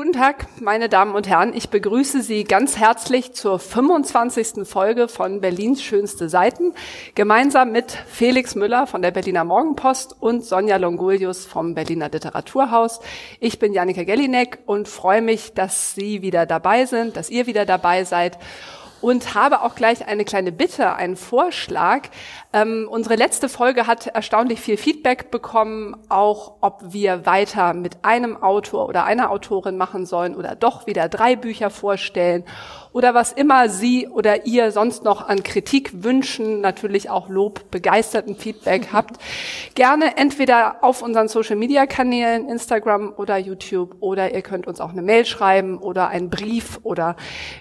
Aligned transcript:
Guten 0.00 0.14
Tag, 0.14 0.46
meine 0.62 0.88
Damen 0.88 1.14
und 1.14 1.28
Herren. 1.28 1.52
Ich 1.54 1.68
begrüße 1.68 2.22
Sie 2.22 2.44
ganz 2.44 2.78
herzlich 2.78 3.34
zur 3.34 3.58
25. 3.58 4.66
Folge 4.66 5.08
von 5.08 5.42
Berlins 5.42 5.82
schönste 5.82 6.30
Seiten, 6.30 6.72
gemeinsam 7.14 7.70
mit 7.70 7.92
Felix 8.08 8.54
Müller 8.54 8.86
von 8.86 9.02
der 9.02 9.10
Berliner 9.10 9.44
Morgenpost 9.44 10.16
und 10.18 10.42
Sonja 10.42 10.78
Longulius 10.78 11.44
vom 11.44 11.74
Berliner 11.74 12.08
Literaturhaus. 12.08 13.00
Ich 13.40 13.58
bin 13.58 13.74
Jannike 13.74 14.06
Gellinek 14.06 14.60
und 14.64 14.88
freue 14.88 15.20
mich, 15.20 15.52
dass 15.52 15.94
Sie 15.94 16.22
wieder 16.22 16.46
dabei 16.46 16.86
sind, 16.86 17.18
dass 17.18 17.28
ihr 17.28 17.46
wieder 17.46 17.66
dabei 17.66 18.04
seid 18.04 18.38
und 19.00 19.34
habe 19.34 19.62
auch 19.62 19.74
gleich 19.74 20.06
eine 20.06 20.24
kleine 20.24 20.52
Bitte, 20.52 20.94
einen 20.94 21.16
Vorschlag. 21.16 22.08
Ähm, 22.52 22.88
unsere 22.90 23.16
letzte 23.16 23.48
Folge 23.48 23.86
hat 23.86 24.06
erstaunlich 24.06 24.60
viel 24.60 24.76
Feedback 24.76 25.30
bekommen, 25.30 25.96
auch 26.08 26.56
ob 26.60 26.80
wir 26.92 27.26
weiter 27.26 27.74
mit 27.74 28.04
einem 28.04 28.36
Autor 28.42 28.88
oder 28.88 29.04
einer 29.04 29.30
Autorin 29.30 29.76
machen 29.76 30.06
sollen 30.06 30.34
oder 30.36 30.56
doch 30.56 30.86
wieder 30.86 31.08
drei 31.08 31.36
Bücher 31.36 31.70
vorstellen 31.70 32.44
oder 32.92 33.14
was 33.14 33.32
immer 33.32 33.68
Sie 33.68 34.08
oder 34.08 34.46
ihr 34.46 34.72
sonst 34.72 35.04
noch 35.04 35.28
an 35.28 35.42
Kritik 35.42 36.02
wünschen, 36.02 36.60
natürlich 36.60 37.10
auch 37.10 37.28
Lob, 37.28 37.70
begeisterten 37.70 38.36
Feedback 38.36 38.88
habt. 38.92 39.20
Gerne 39.74 40.16
entweder 40.16 40.82
auf 40.82 41.02
unseren 41.02 41.28
Social-Media-Kanälen, 41.28 42.48
Instagram 42.48 43.14
oder 43.16 43.36
YouTube 43.36 43.96
oder 44.00 44.34
ihr 44.34 44.42
könnt 44.42 44.66
uns 44.66 44.80
auch 44.80 44.90
eine 44.90 45.02
Mail 45.02 45.24
schreiben 45.24 45.78
oder 45.78 46.08
einen 46.08 46.30
Brief 46.30 46.80
oder 46.82 47.16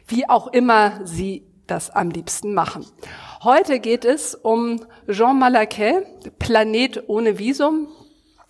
wie 0.08 0.28
auch 0.28 0.48
immer 0.48 1.00
Sie 1.04 1.44
das 1.68 1.92
am 1.92 2.10
liebsten 2.10 2.54
machen. 2.54 2.86
Heute 3.44 3.80
geht 3.80 4.06
es 4.06 4.36
um 4.36 4.82
Jean 5.08 5.38
Malaquet, 5.38 6.04
Planet 6.40 7.04
ohne 7.08 7.38
Visum, 7.38 7.88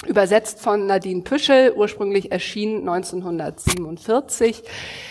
übersetzt 0.08 0.62
von 0.62 0.86
Nadine 0.86 1.24
Püschel, 1.24 1.74
ursprünglich 1.76 2.32
erschienen 2.32 2.88
1947, 2.88 4.64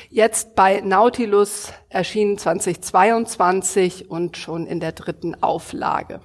jetzt 0.09 0.55
bei 0.55 0.80
Nautilus 0.80 1.73
erschienen 1.91 2.38
2022 2.38 4.11
und 4.11 4.36
schon 4.36 4.67
in 4.67 4.80
der 4.80 4.92
dritten 4.92 5.42
Auflage. 5.42 6.20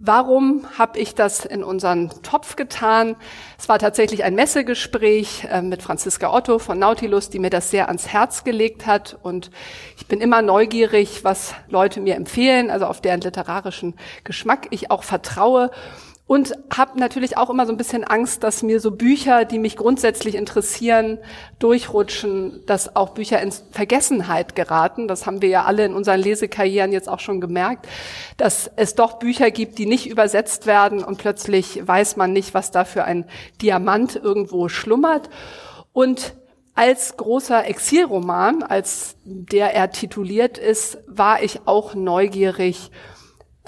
Warum 0.00 0.64
habe 0.78 1.00
ich 1.00 1.16
das 1.16 1.44
in 1.44 1.64
unseren 1.64 2.10
Topf 2.22 2.54
getan? 2.54 3.16
Es 3.58 3.68
war 3.68 3.80
tatsächlich 3.80 4.22
ein 4.22 4.36
Messegespräch 4.36 5.48
äh, 5.50 5.60
mit 5.60 5.82
Franziska 5.82 6.32
Otto 6.32 6.60
von 6.60 6.78
Nautilus, 6.78 7.30
die 7.30 7.40
mir 7.40 7.50
das 7.50 7.72
sehr 7.72 7.88
ans 7.88 8.06
Herz 8.06 8.44
gelegt 8.44 8.86
hat. 8.86 9.18
Und 9.20 9.50
ich 9.96 10.06
bin 10.06 10.20
immer 10.20 10.40
neugierig, 10.40 11.24
was 11.24 11.56
Leute 11.68 12.00
mir 12.00 12.14
empfehlen, 12.14 12.70
also 12.70 12.86
auf 12.86 13.00
deren 13.00 13.22
literarischen 13.22 13.96
Geschmack 14.22 14.68
ich 14.70 14.92
auch 14.92 15.02
vertraue 15.02 15.72
und 16.28 16.52
habe 16.76 17.00
natürlich 17.00 17.38
auch 17.38 17.48
immer 17.48 17.64
so 17.64 17.72
ein 17.72 17.78
bisschen 17.78 18.04
Angst, 18.04 18.44
dass 18.44 18.62
mir 18.62 18.80
so 18.80 18.90
Bücher, 18.90 19.46
die 19.46 19.58
mich 19.58 19.78
grundsätzlich 19.78 20.34
interessieren, 20.34 21.16
durchrutschen, 21.58 22.60
dass 22.66 22.94
auch 22.94 23.14
Bücher 23.14 23.40
in 23.40 23.50
Vergessenheit 23.50 24.54
geraten. 24.54 25.08
Das 25.08 25.24
haben 25.24 25.40
wir 25.40 25.48
ja 25.48 25.64
alle 25.64 25.86
in 25.86 25.94
unseren 25.94 26.20
Lesekarrieren 26.20 26.92
jetzt 26.92 27.08
auch 27.08 27.18
schon 27.18 27.40
gemerkt, 27.40 27.88
dass 28.36 28.70
es 28.76 28.94
doch 28.94 29.14
Bücher 29.14 29.50
gibt, 29.50 29.78
die 29.78 29.86
nicht 29.86 30.06
übersetzt 30.06 30.66
werden 30.66 31.02
und 31.02 31.16
plötzlich 31.16 31.80
weiß 31.88 32.16
man 32.16 32.34
nicht, 32.34 32.52
was 32.52 32.70
da 32.70 32.84
für 32.84 33.04
ein 33.04 33.24
Diamant 33.62 34.14
irgendwo 34.14 34.68
schlummert. 34.68 35.30
Und 35.94 36.34
als 36.74 37.16
großer 37.16 37.66
Exilroman, 37.66 38.62
als 38.62 39.16
der 39.24 39.74
er 39.74 39.92
tituliert 39.92 40.58
ist, 40.58 40.98
war 41.06 41.42
ich 41.42 41.60
auch 41.64 41.94
neugierig, 41.94 42.90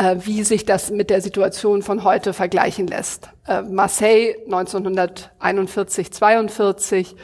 äh, 0.01 0.17
wie 0.25 0.43
sich 0.45 0.65
das 0.65 0.91
mit 0.91 1.11
der 1.11 1.21
Situation 1.21 1.83
von 1.83 2.05
heute 2.05 2.33
vergleichen 2.33 2.87
lässt. 2.87 3.29
Äh, 3.47 3.63
Marseille 3.63 4.35
1941, 4.47 6.11
42 6.11 7.17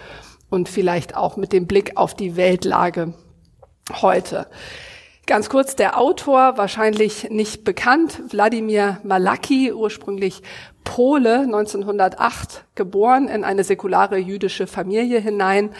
und 0.50 0.68
vielleicht 0.68 1.16
auch 1.16 1.38
mit 1.38 1.54
dem 1.54 1.66
Blick 1.66 1.96
auf 1.96 2.14
die 2.14 2.36
Weltlage 2.36 3.14
heute. 4.02 4.46
Ganz 5.26 5.48
kurz, 5.48 5.74
der 5.74 5.98
Autor, 5.98 6.58
wahrscheinlich 6.58 7.30
nicht 7.30 7.64
bekannt, 7.64 8.20
Wladimir 8.28 8.98
Malaki, 9.02 9.72
ursprünglich 9.72 10.42
Pole, 10.84 11.40
1908 11.40 12.66
geboren, 12.74 13.26
in 13.28 13.42
eine 13.42 13.64
säkulare 13.64 14.18
jüdische 14.18 14.66
Familie 14.66 15.18
hinein 15.18 15.70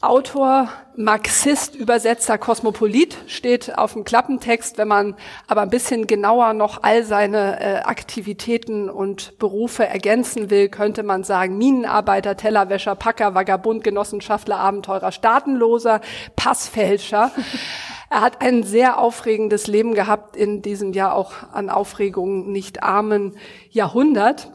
Autor, 0.00 0.68
Marxist, 0.94 1.74
Übersetzer, 1.74 2.38
Kosmopolit 2.38 3.16
steht 3.26 3.76
auf 3.76 3.94
dem 3.94 4.04
Klappentext. 4.04 4.78
Wenn 4.78 4.86
man 4.86 5.16
aber 5.48 5.62
ein 5.62 5.70
bisschen 5.70 6.06
genauer 6.06 6.52
noch 6.52 6.84
all 6.84 7.02
seine 7.02 7.60
äh, 7.60 7.78
Aktivitäten 7.80 8.88
und 8.90 9.36
Berufe 9.40 9.84
ergänzen 9.84 10.50
will, 10.50 10.68
könnte 10.68 11.02
man 11.02 11.24
sagen 11.24 11.58
Minenarbeiter, 11.58 12.36
Tellerwäscher, 12.36 12.94
Packer, 12.94 13.34
Vagabund, 13.34 13.82
Genossenschaftler, 13.82 14.60
Abenteurer, 14.60 15.10
Staatenloser, 15.10 16.00
Passfälscher. 16.36 17.32
er 18.08 18.20
hat 18.20 18.40
ein 18.40 18.62
sehr 18.62 19.00
aufregendes 19.00 19.66
Leben 19.66 19.94
gehabt 19.94 20.36
in 20.36 20.62
diesem 20.62 20.92
Jahr 20.92 21.16
auch 21.16 21.32
an 21.52 21.70
Aufregungen 21.70 22.52
nicht 22.52 22.84
armen 22.84 23.36
Jahrhundert 23.70 24.48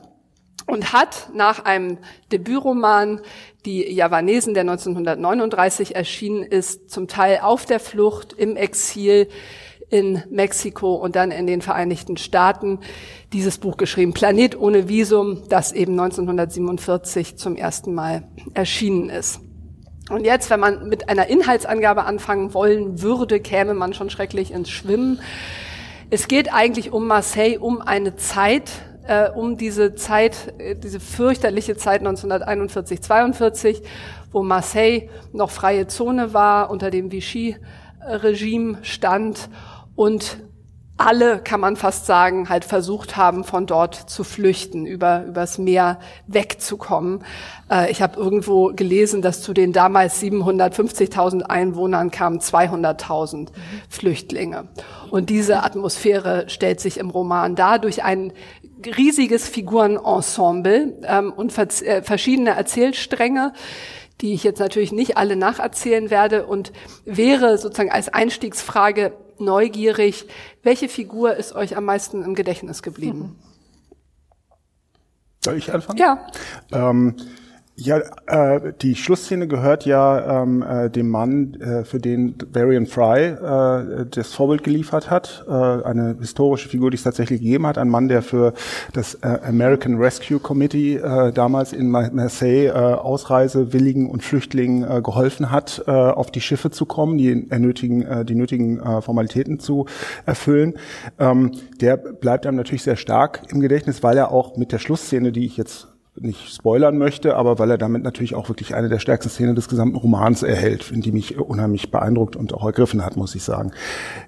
und 0.67 0.93
hat 0.93 1.29
nach 1.33 1.65
einem 1.65 1.97
Debütroman 2.31 3.21
die 3.65 3.91
Javanesen, 3.91 4.53
der 4.53 4.61
1939 4.61 5.95
erschienen 5.95 6.43
ist, 6.43 6.89
zum 6.89 7.07
Teil 7.07 7.39
auf 7.41 7.65
der 7.65 7.79
Flucht, 7.79 8.33
im 8.33 8.55
Exil 8.57 9.27
in 9.89 10.23
Mexiko 10.31 10.95
und 10.95 11.15
dann 11.15 11.31
in 11.31 11.45
den 11.45 11.61
Vereinigten 11.61 12.17
Staaten 12.17 12.79
dieses 13.31 13.59
Buch 13.59 13.77
geschrieben, 13.77 14.13
Planet 14.13 14.59
ohne 14.59 14.89
Visum, 14.89 15.43
das 15.49 15.71
eben 15.71 15.93
1947 15.93 17.37
zum 17.37 17.55
ersten 17.55 17.93
Mal 17.93 18.23
erschienen 18.55 19.09
ist. 19.09 19.39
Und 20.09 20.25
jetzt, 20.25 20.49
wenn 20.49 20.59
man 20.59 20.89
mit 20.89 21.09
einer 21.09 21.27
Inhaltsangabe 21.27 22.05
anfangen 22.05 22.53
wollen 22.53 23.01
würde, 23.01 23.39
käme 23.39 23.73
man 23.73 23.93
schon 23.93 24.09
schrecklich 24.09 24.51
ins 24.51 24.69
Schwimmen. 24.69 25.21
Es 26.09 26.27
geht 26.27 26.53
eigentlich 26.53 26.91
um 26.91 27.07
Marseille, 27.07 27.57
um 27.57 27.81
eine 27.81 28.15
Zeit, 28.15 28.71
äh, 29.07 29.29
um 29.29 29.57
diese 29.57 29.95
Zeit, 29.95 30.53
äh, 30.57 30.75
diese 30.75 30.99
fürchterliche 30.99 31.75
Zeit 31.75 31.99
1941, 31.99 33.01
42, 33.01 33.83
wo 34.31 34.43
Marseille 34.43 35.09
noch 35.31 35.51
freie 35.51 35.87
Zone 35.87 36.33
war, 36.33 36.69
unter 36.69 36.89
dem 36.89 37.11
Vichy-Regime 37.11 38.79
stand 38.81 39.49
und 39.95 40.37
alle, 40.95 41.39
kann 41.39 41.59
man 41.59 41.75
fast 41.75 42.05
sagen, 42.05 42.49
halt 42.49 42.65
versucht 42.65 43.17
haben, 43.17 43.43
von 43.43 43.65
dort 43.65 43.95
zu 43.95 44.23
flüchten, 44.23 44.85
über 44.85 45.25
übers 45.25 45.57
Meer 45.57 45.99
wegzukommen. 46.27 47.23
Äh, 47.69 47.91
ich 47.91 48.01
habe 48.01 48.19
irgendwo 48.19 48.67
gelesen, 48.67 49.23
dass 49.23 49.41
zu 49.41 49.53
den 49.53 49.73
damals 49.73 50.21
750.000 50.21 51.41
Einwohnern 51.41 52.11
kamen 52.11 52.39
200.000 52.39 53.37
mhm. 53.37 53.49
Flüchtlinge. 53.89 54.67
Und 55.09 55.29
diese 55.29 55.63
Atmosphäre 55.63 56.45
stellt 56.47 56.79
sich 56.79 56.99
im 56.99 57.09
Roman 57.09 57.55
dar 57.55 57.79
durch 57.79 58.03
ein 58.03 58.31
riesiges 58.87 59.47
Figurenensemble 59.47 60.97
ähm, 61.03 61.33
und 61.33 61.57
äh, 61.57 62.01
verschiedene 62.01 62.51
Erzählstränge 62.51 63.53
die 64.21 64.33
ich 64.33 64.43
jetzt 64.43 64.59
natürlich 64.59 64.91
nicht 64.91 65.17
alle 65.17 65.35
nacherzählen 65.35 66.09
werde 66.09 66.45
und 66.45 66.71
wäre 67.03 67.57
sozusagen 67.57 67.91
als 67.91 68.09
Einstiegsfrage 68.09 69.11
neugierig, 69.37 70.27
welche 70.61 70.87
Figur 70.87 71.35
ist 71.35 71.53
euch 71.53 71.75
am 71.75 71.85
meisten 71.85 72.23
im 72.23 72.35
Gedächtnis 72.35 72.81
geblieben? 72.81 73.37
Soll 75.43 75.57
ich 75.57 75.73
anfangen? 75.73 75.99
Ja. 75.99 76.25
Ähm, 76.71 77.17
ja, 77.75 77.97
äh, 78.27 78.73
die 78.83 78.95
Schlussszene 78.95 79.47
gehört 79.47 79.85
ja 79.85 80.43
ähm, 80.43 80.61
äh, 80.61 80.91
dem 80.91 81.09
Mann, 81.09 81.55
äh, 81.55 81.83
für 81.83 81.99
den 81.99 82.35
Varian 82.51 82.85
Fry 82.85 83.29
äh, 83.29 84.05
das 84.11 84.31
Vorbild 84.33 84.63
geliefert 84.63 85.09
hat, 85.09 85.43
äh, 85.47 85.51
eine 85.51 86.15
historische 86.19 86.69
Figur, 86.69 86.91
die 86.91 86.97
es 86.97 87.03
tatsächlich 87.03 87.41
gegeben 87.41 87.65
hat, 87.65 87.79
ein 87.79 87.89
Mann, 87.89 88.09
der 88.09 88.21
für 88.21 88.53
das 88.93 89.15
äh, 89.15 89.39
American 89.47 89.97
Rescue 89.97 90.37
Committee 90.39 90.97
äh, 90.97 91.31
damals 91.31 91.73
in 91.73 91.89
Marseille 91.89 92.67
äh, 92.67 92.73
Ausreisewilligen 92.73 94.07
und 94.07 94.21
Flüchtlingen 94.23 94.83
äh, 94.83 95.01
geholfen 95.01 95.49
hat, 95.49 95.83
äh, 95.87 95.91
auf 95.91 96.29
die 96.29 96.41
Schiffe 96.41 96.69
zu 96.69 96.85
kommen, 96.85 97.17
die 97.17 97.33
nötigen, 97.33 98.03
äh, 98.03 98.23
die 98.23 98.35
nötigen 98.35 98.81
äh, 98.81 99.01
Formalitäten 99.01 99.59
zu 99.59 99.87
erfüllen. 100.27 100.75
Ähm, 101.17 101.53
der 101.81 101.97
bleibt 101.97 102.45
einem 102.45 102.57
natürlich 102.57 102.83
sehr 102.83 102.97
stark 102.97 103.41
im 103.49 103.61
Gedächtnis, 103.61 104.03
weil 104.03 104.17
er 104.17 104.31
auch 104.31 104.57
mit 104.57 104.71
der 104.71 104.77
Schlussszene, 104.77 105.31
die 105.31 105.45
ich 105.45 105.57
jetzt 105.57 105.87
nicht 106.19 106.53
spoilern 106.53 106.97
möchte, 106.97 107.35
aber 107.35 107.57
weil 107.59 107.71
er 107.71 107.77
damit 107.77 108.03
natürlich 108.03 108.35
auch 108.35 108.47
wirklich 108.47 108.75
eine 108.75 108.87
der 108.87 108.99
stärksten 108.99 109.29
Szenen 109.29 109.55
des 109.55 109.67
gesamten 109.67 109.95
Romans 109.95 110.43
erhält, 110.43 110.91
in 110.91 111.01
die 111.01 111.11
mich 111.11 111.39
unheimlich 111.39 111.89
beeindruckt 111.91 112.35
und 112.35 112.53
auch 112.53 112.65
ergriffen 112.65 113.03
hat, 113.03 113.17
muss 113.17 113.33
ich 113.35 113.43
sagen. 113.43 113.71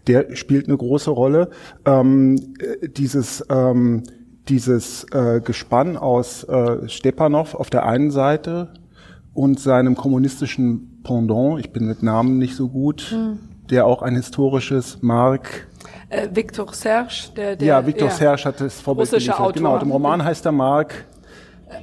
Der 0.08 0.36
spielt 0.36 0.68
eine 0.68 0.78
große 0.78 1.12
Rolle. 1.12 1.50
Ähm, 1.86 2.54
dieses 2.98 3.46
ähm, 3.50 4.04
dieses 4.50 5.06
äh, 5.12 5.42
Gespann 5.42 5.98
aus 5.98 6.44
äh, 6.44 6.88
Stepanov 6.88 7.56
auf 7.56 7.70
der 7.70 7.86
einen 7.86 8.12
Seite 8.12 8.70
und 9.34 9.60
seinem 9.60 9.96
kommunistischen 9.96 11.02
Pendant, 11.04 11.60
ich 11.60 11.72
bin 11.72 11.88
mit 11.88 12.04
Namen 12.04 12.38
nicht 12.38 12.56
so 12.56 12.70
gut, 12.70 13.12
mhm. 13.12 13.40
der 13.70 13.86
auch 13.86 14.02
ein 14.02 14.16
historisches 14.16 15.00
Mark 15.02 15.68
äh, 16.10 16.30
Victor 16.32 16.72
Serge, 16.74 17.30
der, 17.36 17.56
der 17.56 17.68
ja, 17.68 17.86
Victor 17.86 18.08
ja, 18.10 18.14
Serge 18.14 18.46
hat 18.46 18.62
das 18.62 18.80
Vorbild 18.80 19.08
russische 19.08 19.32
geliefert. 19.32 19.56
Genau, 19.56 19.70
Autor. 19.70 19.80
Genau, 19.80 19.86
im 19.86 19.92
Roman 19.92 20.24
heißt 20.24 20.46
er 20.46 20.52
Mark 20.52 21.06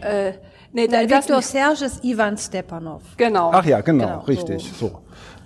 äh, 0.01 0.33
Nee, 0.75 0.89
da, 0.89 1.03
Viktor 1.03 1.43
Serge 1.43 1.85
ist 1.85 2.03
Ivan 2.03 2.39
Stepanov. 2.39 3.03
Genau. 3.19 3.51
Ach 3.53 3.65
ja, 3.65 3.83
genau, 3.83 4.07
genau 4.07 4.19
richtig. 4.21 4.73
So. 4.79 4.89
so. 4.89 5.03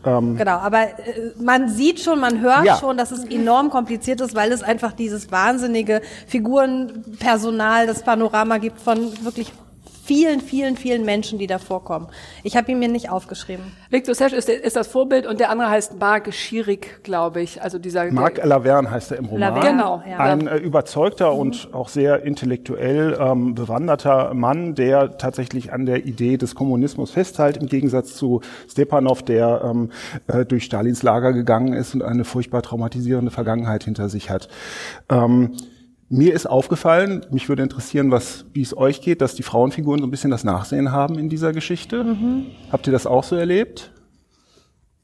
Ähm, 0.08 0.36
genau, 0.36 0.58
aber 0.58 0.82
äh, 0.82 1.32
man 1.40 1.68
sieht 1.68 1.98
schon, 1.98 2.20
man 2.20 2.40
hört 2.40 2.64
ja. 2.64 2.76
schon, 2.76 2.96
dass 2.96 3.10
es 3.10 3.24
enorm 3.24 3.70
kompliziert 3.70 4.20
ist, 4.20 4.36
weil 4.36 4.52
es 4.52 4.62
einfach 4.62 4.92
dieses 4.92 5.32
wahnsinnige 5.32 6.00
Figurenpersonal, 6.28 7.88
das 7.88 8.04
Panorama 8.04 8.58
gibt 8.58 8.80
von 8.80 8.98
wirklich 9.24 9.52
vielen, 10.06 10.40
vielen, 10.40 10.76
vielen 10.76 11.04
Menschen, 11.04 11.38
die 11.38 11.46
da 11.46 11.58
vorkommen. 11.58 12.06
Ich 12.44 12.56
habe 12.56 12.70
ihn 12.70 12.78
mir 12.78 12.88
nicht 12.88 13.10
aufgeschrieben. 13.10 13.64
Victor 13.90 14.14
Serge 14.14 14.36
ist, 14.36 14.48
ist, 14.48 14.76
das 14.76 14.86
Vorbild 14.86 15.26
und 15.26 15.40
der 15.40 15.50
andere 15.50 15.68
heißt 15.68 15.98
Marc 15.98 16.32
Schierig, 16.32 17.02
glaube 17.02 17.42
ich. 17.42 17.62
Also 17.62 17.78
dieser 17.78 18.10
Marc 18.12 18.42
Laverne 18.44 18.90
heißt 18.90 19.10
er 19.12 19.18
im 19.18 19.24
Roman. 19.26 19.40
Laverne, 19.40 19.70
genau. 19.70 20.02
Ja. 20.08 20.18
Ein 20.18 20.46
äh, 20.46 20.56
überzeugter 20.58 21.32
mhm. 21.32 21.40
und 21.40 21.68
auch 21.72 21.88
sehr 21.88 22.22
intellektuell 22.22 23.18
ähm, 23.20 23.54
bewanderter 23.54 24.32
Mann, 24.34 24.74
der 24.76 25.18
tatsächlich 25.18 25.72
an 25.72 25.86
der 25.86 26.06
Idee 26.06 26.36
des 26.36 26.54
Kommunismus 26.54 27.10
festhält, 27.10 27.56
im 27.56 27.66
Gegensatz 27.66 28.14
zu 28.14 28.42
Stepanov, 28.70 29.24
der 29.24 29.62
ähm, 29.64 29.90
äh, 30.28 30.44
durch 30.44 30.64
Stalins 30.64 31.02
Lager 31.02 31.32
gegangen 31.32 31.72
ist 31.72 31.94
und 31.94 32.02
eine 32.02 32.24
furchtbar 32.24 32.62
traumatisierende 32.62 33.32
Vergangenheit 33.32 33.84
hinter 33.84 34.08
sich 34.08 34.30
hat. 34.30 34.48
Ähm, 35.10 35.56
mir 36.08 36.34
ist 36.34 36.46
aufgefallen, 36.46 37.26
mich 37.30 37.48
würde 37.48 37.62
interessieren, 37.62 38.10
was, 38.10 38.44
wie 38.52 38.62
es 38.62 38.76
euch 38.76 39.00
geht, 39.00 39.20
dass 39.20 39.34
die 39.34 39.42
Frauenfiguren 39.42 40.00
so 40.00 40.06
ein 40.06 40.10
bisschen 40.10 40.30
das 40.30 40.44
Nachsehen 40.44 40.92
haben 40.92 41.18
in 41.18 41.28
dieser 41.28 41.52
Geschichte. 41.52 42.04
Mhm. 42.04 42.46
Habt 42.70 42.86
ihr 42.86 42.92
das 42.92 43.06
auch 43.06 43.24
so 43.24 43.34
erlebt? 43.36 43.90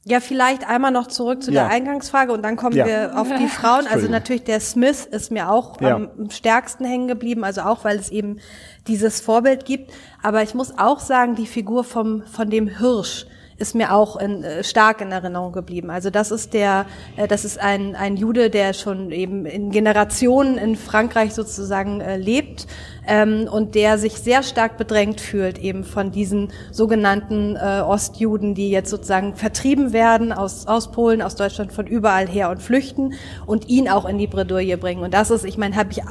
Ja, 0.05 0.19
vielleicht 0.19 0.67
einmal 0.67 0.91
noch 0.91 1.07
zurück 1.07 1.43
zu 1.43 1.51
ja. 1.51 1.63
der 1.63 1.71
Eingangsfrage 1.71 2.33
und 2.33 2.41
dann 2.41 2.57
kommen 2.57 2.75
ja. 2.75 2.85
wir 2.85 3.17
auf 3.17 3.29
die 3.39 3.47
Frauen. 3.47 3.87
Also 3.87 4.09
natürlich 4.09 4.43
der 4.43 4.59
Smith 4.59 5.05
ist 5.05 5.31
mir 5.31 5.49
auch 5.49 5.79
ja. 5.79 5.95
am 5.95 6.29
stärksten 6.29 6.83
hängen 6.83 7.07
geblieben, 7.07 7.45
also 7.45 7.61
auch 7.61 7.85
weil 7.85 7.97
es 7.97 8.09
eben 8.09 8.39
dieses 8.87 9.21
Vorbild 9.21 9.63
gibt. 9.63 9.91
Aber 10.21 10.43
ich 10.43 10.53
muss 10.53 10.77
auch 10.77 10.99
sagen, 10.99 11.35
die 11.35 11.47
Figur 11.47 11.85
vom, 11.85 12.23
von 12.23 12.49
dem 12.49 12.67
Hirsch, 12.67 13.27
ist 13.57 13.75
mir 13.75 13.93
auch 13.93 14.17
in, 14.17 14.43
äh, 14.43 14.63
stark 14.63 15.01
in 15.01 15.11
Erinnerung 15.11 15.51
geblieben. 15.51 15.89
Also 15.89 16.09
das 16.09 16.31
ist 16.31 16.53
der, 16.53 16.85
äh, 17.17 17.27
das 17.27 17.45
ist 17.45 17.59
ein, 17.59 17.95
ein 17.95 18.17
Jude, 18.17 18.49
der 18.49 18.73
schon 18.73 19.11
eben 19.11 19.45
in 19.45 19.71
Generationen 19.71 20.57
in 20.57 20.75
Frankreich 20.75 21.33
sozusagen 21.33 22.01
äh, 22.01 22.17
lebt 22.17 22.67
ähm, 23.07 23.47
und 23.51 23.75
der 23.75 23.97
sich 23.97 24.13
sehr 24.13 24.43
stark 24.43 24.77
bedrängt 24.77 25.21
fühlt 25.21 25.57
eben 25.57 25.83
von 25.83 26.11
diesen 26.11 26.49
sogenannten 26.71 27.55
äh, 27.55 27.81
Ostjuden, 27.81 28.55
die 28.55 28.69
jetzt 28.69 28.89
sozusagen 28.89 29.35
vertrieben 29.35 29.93
werden 29.93 30.31
aus, 30.31 30.67
aus 30.67 30.91
Polen, 30.91 31.21
aus 31.21 31.35
Deutschland, 31.35 31.73
von 31.73 31.87
überall 31.87 32.27
her 32.27 32.49
und 32.49 32.61
flüchten 32.61 33.13
und 33.45 33.69
ihn 33.69 33.89
auch 33.89 34.05
in 34.05 34.17
die 34.17 34.27
Bredouille 34.27 34.77
bringen. 34.77 35.03
Und 35.03 35.13
das 35.13 35.31
ist, 35.31 35.45
ich 35.45 35.57
meine, 35.57 35.75
hab 35.75 35.91
ich, 35.91 36.01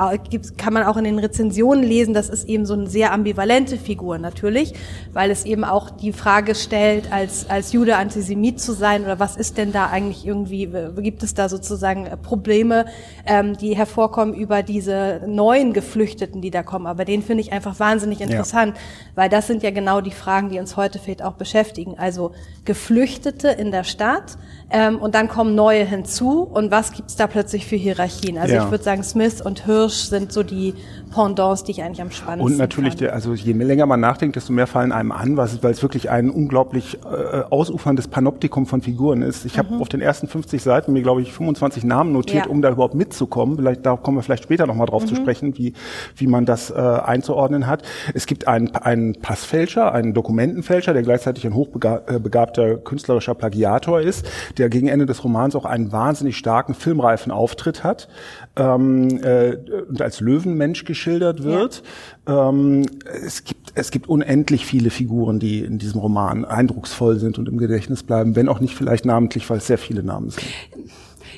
kann 0.56 0.72
man 0.72 0.84
auch 0.84 0.96
in 0.96 1.04
den 1.04 1.18
Rezensionen 1.18 1.84
lesen, 1.84 2.14
das 2.14 2.28
ist 2.28 2.48
eben 2.48 2.66
so 2.66 2.74
eine 2.74 2.88
sehr 2.88 3.12
ambivalente 3.12 3.76
Figur 3.76 4.18
natürlich, 4.18 4.74
weil 5.12 5.30
es 5.30 5.44
eben 5.44 5.64
auch 5.64 5.90
die 5.90 6.12
Frage 6.12 6.54
stellt, 6.54 7.12
als, 7.12 7.48
als 7.48 7.72
Jude 7.72 7.96
Antisemit 7.96 8.60
zu 8.60 8.72
sein 8.72 9.04
oder 9.04 9.18
was 9.18 9.36
ist 9.36 9.56
denn 9.56 9.72
da 9.72 9.86
eigentlich 9.86 10.26
irgendwie, 10.26 10.68
gibt 10.98 11.22
es 11.22 11.34
da 11.34 11.48
sozusagen 11.48 12.08
Probleme, 12.22 12.86
ähm, 13.26 13.56
die 13.56 13.76
hervorkommen 13.76 14.34
über 14.34 14.62
diese 14.62 15.22
neuen 15.26 15.72
Geflüchteten, 15.72 16.40
die 16.40 16.50
da 16.50 16.62
kommen 16.62 16.81
kommen. 16.82 16.90
Aber 16.90 17.04
den 17.04 17.22
finde 17.22 17.42
ich 17.42 17.52
einfach 17.52 17.78
wahnsinnig 17.78 18.20
interessant, 18.20 18.76
ja. 18.76 18.82
weil 19.14 19.28
das 19.28 19.46
sind 19.46 19.62
ja 19.62 19.70
genau 19.70 20.00
die 20.00 20.10
Fragen, 20.10 20.50
die 20.50 20.58
uns 20.58 20.76
heute 20.76 20.98
vielleicht 20.98 21.22
auch 21.22 21.34
beschäftigen. 21.34 21.98
Also 21.98 22.32
Geflüchtete 22.64 23.48
in 23.48 23.70
der 23.70 23.84
Stadt 23.84 24.36
ähm, 24.72 24.98
und 24.98 25.14
dann 25.14 25.28
kommen 25.28 25.54
neue 25.54 25.84
hinzu 25.84 26.42
und 26.42 26.70
was 26.70 26.92
gibt's 26.92 27.16
da 27.16 27.26
plötzlich 27.26 27.66
für 27.66 27.76
Hierarchien? 27.76 28.38
Also 28.38 28.54
ja. 28.54 28.64
ich 28.64 28.70
würde 28.70 28.82
sagen, 28.82 29.02
Smith 29.02 29.40
und 29.40 29.66
Hirsch 29.66 30.04
sind 30.04 30.32
so 30.32 30.42
die 30.42 30.74
Pendants, 31.12 31.64
die 31.64 31.72
ich 31.72 31.82
eigentlich 31.82 32.00
am 32.00 32.10
spannendsten 32.10 32.52
Und 32.52 32.58
natürlich, 32.58 32.96
der, 32.96 33.12
also 33.12 33.34
je 33.34 33.52
länger 33.52 33.86
man 33.86 34.00
nachdenkt, 34.00 34.36
desto 34.36 34.52
mehr 34.52 34.66
fallen 34.66 34.92
einem 34.92 35.12
an, 35.12 35.36
weil 35.36 35.72
es 35.72 35.82
wirklich 35.82 36.10
ein 36.10 36.30
unglaublich 36.30 36.98
äh, 37.04 37.42
ausuferndes 37.50 38.08
Panoptikum 38.08 38.66
von 38.66 38.80
Figuren 38.80 39.22
ist. 39.22 39.44
Ich 39.44 39.56
mhm. 39.56 39.58
habe 39.58 39.76
auf 39.80 39.88
den 39.88 40.00
ersten 40.00 40.26
50 40.26 40.62
Seiten 40.62 40.92
mir, 40.92 41.02
glaube 41.02 41.22
ich, 41.22 41.32
25 41.32 41.84
Namen 41.84 42.12
notiert, 42.12 42.46
ja. 42.46 42.50
um 42.50 42.62
da 42.62 42.70
überhaupt 42.70 42.94
mitzukommen. 42.94 43.56
Vielleicht 43.56 43.84
da 43.84 43.96
kommen 43.96 44.16
wir 44.16 44.22
vielleicht 44.22 44.44
später 44.44 44.66
nochmal 44.66 44.86
drauf 44.86 45.02
mhm. 45.02 45.08
zu 45.08 45.16
sprechen, 45.16 45.58
wie, 45.58 45.74
wie 46.16 46.26
man 46.26 46.46
das 46.46 46.70
äh, 46.70 46.74
einzuordnen 46.74 47.66
hat. 47.66 47.82
Es 48.14 48.26
gibt 48.26 48.48
einen, 48.48 48.74
einen 48.74 49.20
Passfälscher, 49.20 49.92
einen 49.92 50.14
Dokumentenfälscher, 50.14 50.94
der 50.94 51.02
gleichzeitig 51.02 51.46
ein 51.46 51.54
hochbegabter 51.54 52.68
äh, 52.68 52.76
künstlerischer 52.76 53.34
Plagiator 53.34 54.00
ist, 54.00 54.26
der 54.62 54.68
gegen 54.68 54.86
Ende 54.86 55.06
des 55.06 55.24
Romans 55.24 55.56
auch 55.56 55.64
einen 55.64 55.90
wahnsinnig 55.90 56.36
starken 56.36 56.74
filmreifen 56.74 57.32
Auftritt 57.32 57.82
hat 57.82 58.08
ähm, 58.54 59.08
äh, 59.24 59.56
und 59.88 60.00
als 60.00 60.20
Löwenmensch 60.20 60.84
geschildert 60.84 61.42
wird. 61.42 61.82
Ja. 62.28 62.48
Ähm, 62.48 62.86
es 63.04 63.42
gibt 63.42 63.72
es 63.74 63.90
gibt 63.90 64.08
unendlich 64.08 64.64
viele 64.64 64.90
Figuren, 64.90 65.40
die 65.40 65.64
in 65.64 65.78
diesem 65.78 66.00
Roman 66.00 66.44
eindrucksvoll 66.44 67.18
sind 67.18 67.38
und 67.38 67.48
im 67.48 67.58
Gedächtnis 67.58 68.04
bleiben, 68.04 68.36
wenn 68.36 68.48
auch 68.48 68.60
nicht 68.60 68.76
vielleicht 68.76 69.04
namentlich, 69.04 69.50
weil 69.50 69.58
es 69.58 69.66
sehr 69.66 69.78
viele 69.78 70.04
Namen 70.04 70.30
sind. 70.30 70.46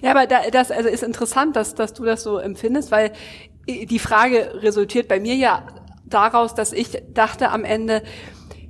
Ja, 0.02 0.10
aber 0.10 0.26
da, 0.26 0.40
das 0.52 0.70
also 0.70 0.90
ist 0.90 1.02
interessant, 1.02 1.56
dass, 1.56 1.74
dass 1.74 1.94
du 1.94 2.04
das 2.04 2.22
so 2.22 2.36
empfindest, 2.36 2.90
weil 2.90 3.12
die 3.66 3.98
Frage 3.98 4.60
resultiert 4.60 5.08
bei 5.08 5.18
mir 5.18 5.34
ja 5.34 5.62
daraus, 6.04 6.54
dass 6.54 6.74
ich 6.74 7.02
dachte 7.14 7.50
am 7.50 7.64
Ende, 7.64 8.02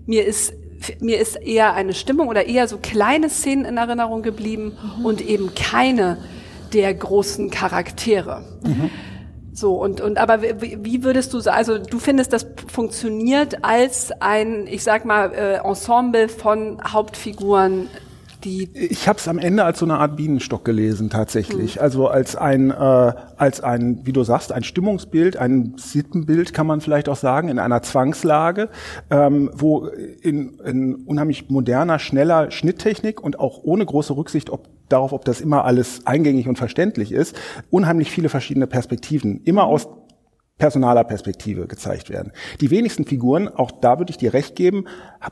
mir 0.07 0.25
ist 0.25 0.53
mir 1.01 1.19
ist 1.19 1.37
eher 1.37 1.75
eine 1.75 1.95
Stimmung 1.95 2.29
oder 2.29 2.47
eher 2.47 2.69
so 2.69 2.79
kleine 2.79 3.29
Szenen 3.29 3.65
in 3.65 3.77
Erinnerung 3.77 4.23
geblieben 4.23 4.77
mhm. 4.99 5.05
und 5.05 5.21
eben 5.21 5.55
keine 5.55 6.19
der 6.73 6.93
großen 6.93 7.51
Charaktere. 7.51 8.43
Mhm. 8.63 8.91
So, 9.53 9.75
und, 9.75 10.01
und 10.01 10.19
aber 10.19 10.43
wie, 10.43 11.05
würdest 11.05 11.33
du 11.33 11.39
sagen, 11.39 11.57
also 11.57 11.79
du 11.79 12.01
findest, 12.01 12.33
das 12.33 12.45
funktioniert 12.67 13.65
als 13.65 14.11
ein, 14.21 14.67
ich 14.67 14.83
sag 14.83 15.05
mal, 15.05 15.33
äh, 15.33 15.55
Ensemble 15.65 16.29
von 16.29 16.81
Hauptfiguren 16.85 17.89
die 18.45 18.71
ich 18.75 19.09
habe 19.09 19.19
es 19.19 19.29
am 19.29 19.39
Ende 19.39 19.65
als 19.65 19.79
so 19.79 19.87
eine 19.87 19.99
Art 19.99 20.17
Bienenstock 20.17 20.65
gelesen 20.65 21.11
tatsächlich. 21.11 21.77
Mhm. 21.77 21.83
Also 21.83 22.09
als 22.09 22.37
ein 22.37 22.71
äh, 22.71 22.75
als 22.75 23.61
ein, 23.61 24.01
wie 24.05 24.13
du 24.13 24.23
sagst, 24.23 24.53
ein 24.53 24.63
Stimmungsbild, 24.63 25.37
ein 25.37 25.75
Sittenbild 25.77 26.55
kann 26.55 26.67
man 26.67 26.81
vielleicht 26.81 27.09
auch 27.09 27.17
sagen 27.17 27.49
in 27.49 27.59
einer 27.59 27.83
Zwangslage, 27.83 28.69
ähm, 29.11 29.51
wo 29.55 29.87
in, 29.87 30.59
in 30.65 30.95
unheimlich 30.95 31.49
moderner, 31.51 31.99
schneller 31.99 32.51
Schnitttechnik 32.51 33.21
und 33.21 33.39
auch 33.39 33.61
ohne 33.63 33.85
große 33.85 34.17
Rücksicht 34.17 34.51
ob, 34.51 34.69
darauf, 34.89 35.13
ob 35.13 35.25
das 35.25 35.41
immer 35.41 35.65
alles 35.65 36.07
eingängig 36.07 36.49
und 36.49 36.57
verständlich 36.57 37.13
ist, 37.13 37.37
unheimlich 37.71 38.11
viele 38.11 38.29
verschiedene 38.29 38.67
Perspektiven 38.67 39.41
immer 39.45 39.65
aus 39.65 39.89
personaler 40.59 41.05
Perspektive 41.05 41.67
gezeigt 41.67 42.11
werden. 42.11 42.33
Die 42.61 42.71
wenigsten 42.71 43.05
Figuren, 43.05 43.49
auch 43.49 43.71
da 43.73 43.99
würde 43.99 44.11
ich 44.11 44.19
dir 44.19 44.35
recht 44.35 44.55
geben, 44.55 44.85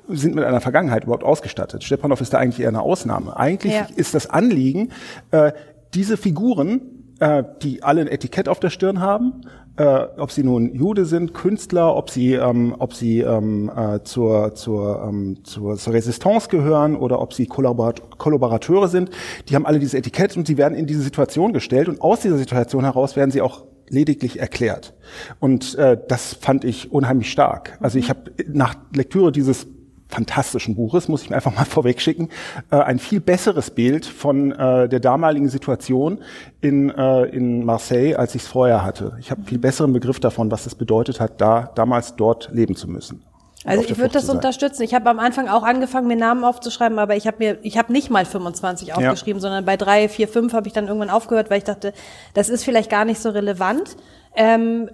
sind 0.09 0.35
mit 0.35 0.45
einer 0.45 0.61
Vergangenheit 0.61 1.05
überhaupt 1.05 1.25
ausgestattet. 1.25 1.85
Stepanov 1.85 2.21
ist 2.21 2.33
da 2.35 2.39
eigentlich 2.39 2.61
eher 2.61 2.69
eine 2.69 2.83
Ausnahme. 2.83 3.37
Eigentlich 3.37 3.73
ja. 3.73 3.87
ist 3.95 4.15
das 4.15 4.29
Anliegen, 4.29 4.91
äh, 5.31 5.53
diese 5.95 6.17
Figuren, 6.17 7.15
äh, 7.21 7.45
die 7.63 7.83
alle 7.85 8.01
ein 8.01 8.09
Etikett 8.09 8.49
auf 8.49 8.59
der 8.59 8.71
Stirn 8.71 9.01
haben, 9.01 9.43
äh, 9.77 10.07
ob 10.19 10.33
sie 10.33 10.43
nun 10.43 10.75
Jude 10.75 11.05
sind, 11.05 11.35
Künstler, 11.35 11.97
ob 11.97 12.11
sie, 12.11 12.35
ähm, 12.35 12.75
ob 12.79 12.93
sie 12.93 13.21
ähm, 13.21 13.71
äh, 13.75 14.03
zur, 14.03 14.55
zur, 14.55 15.05
ähm, 15.09 15.45
zur, 15.45 15.77
zur 15.77 15.93
Resistance 15.93 16.49
gehören 16.49 16.97
oder 16.97 17.21
ob 17.21 17.33
sie 17.33 17.47
Kollaborat 17.47 18.19
Kollaborateure 18.19 18.89
sind, 18.89 19.11
die 19.49 19.55
haben 19.55 19.67
alle 19.67 19.79
dieses 19.79 19.95
Etikett 19.95 20.37
und 20.37 20.47
sie 20.47 20.59
werden 20.59 20.77
in 20.77 20.87
diese 20.87 21.03
Situation 21.03 21.53
gestellt 21.53 21.89
und 21.89 22.03
aus 22.03 22.21
dieser 22.21 22.39
Situation 22.39 22.85
heraus 22.85 23.17
werden 23.17 23.31
sie 23.31 23.41
auch 23.41 23.65
lediglich 23.93 24.41
erklärt. 24.41 24.95
Und 25.39 25.75
äh, 25.77 25.99
das 26.09 26.35
fand 26.35 26.65
ich 26.65 26.91
unheimlich 26.91 27.31
stark. 27.31 27.79
Also 27.81 27.99
ich 27.99 28.09
habe 28.09 28.33
nach 28.49 28.75
Lektüre 28.95 29.31
dieses 29.31 29.67
fantastischen 30.09 30.75
Buches, 30.75 31.09
muss 31.09 31.23
ich 31.23 31.31
mir 31.31 31.37
einfach 31.37 31.55
mal 31.55 31.65
vorwegschicken, 31.69 32.29
äh, 32.71 32.77
ein 32.77 32.99
viel 32.99 33.21
besseres 33.21 33.71
Bild 33.71 34.07
von 34.07 34.53
äh, 34.53 34.89
der 34.89 35.01
damaligen 35.01 35.49
Situation 35.49 36.19
in, 36.61 36.91
äh, 36.91 37.25
in 37.25 37.65
Marseille, 37.65 38.15
als 38.17 38.35
ich 38.35 38.43
es 38.43 38.49
vorher 38.49 38.85
hatte. 38.85 39.17
Ich 39.21 39.31
habe 39.31 39.43
viel 39.43 39.59
besseren 39.59 39.93
Begriff 39.93 40.21
davon, 40.21 40.51
was 40.51 40.67
es 40.67 40.75
bedeutet 40.75 41.21
hat, 41.21 41.41
da 41.41 41.71
damals 41.75 42.17
dort 42.17 42.51
leben 42.53 42.77
zu 42.77 42.89
müssen. 42.89 43.23
Also 43.65 43.85
ich 43.85 43.97
würde 43.99 44.15
das 44.15 44.29
unterstützen. 44.29 44.83
Ich 44.83 44.95
habe 44.95 45.09
am 45.09 45.19
Anfang 45.19 45.49
auch 45.49 45.63
angefangen, 45.63 46.09
mir 46.09 46.17
Namen 46.17 46.45
aufzuschreiben, 46.45 46.99
aber 46.99 47.17
ich 47.17 47.27
habe 47.27 47.37
mir, 47.39 47.59
ich 47.63 47.79
habe 47.79 47.93
nicht 47.93 48.11
mal 48.11 48.25
25 48.25 48.95
aufgeschrieben, 48.95 49.39
ja. 49.39 49.43
sondern 49.43 49.65
bei 49.65 49.77
drei, 49.77 50.09
vier, 50.09 50.29
fünf 50.29 50.53
habe 50.53 50.67
ich 50.67 50.73
dann 50.73 50.87
irgendwann 50.87 51.11
aufgehört, 51.11 51.51
weil 51.51 51.59
ich 51.59 51.65
dachte, 51.65 51.93
das 52.35 52.49
ist 52.49 52.65
vielleicht 52.65 52.91
gar 52.91 53.05
nicht 53.05 53.21
so 53.21 53.31
relevant. 53.31 53.97
Ähm, 54.35 54.89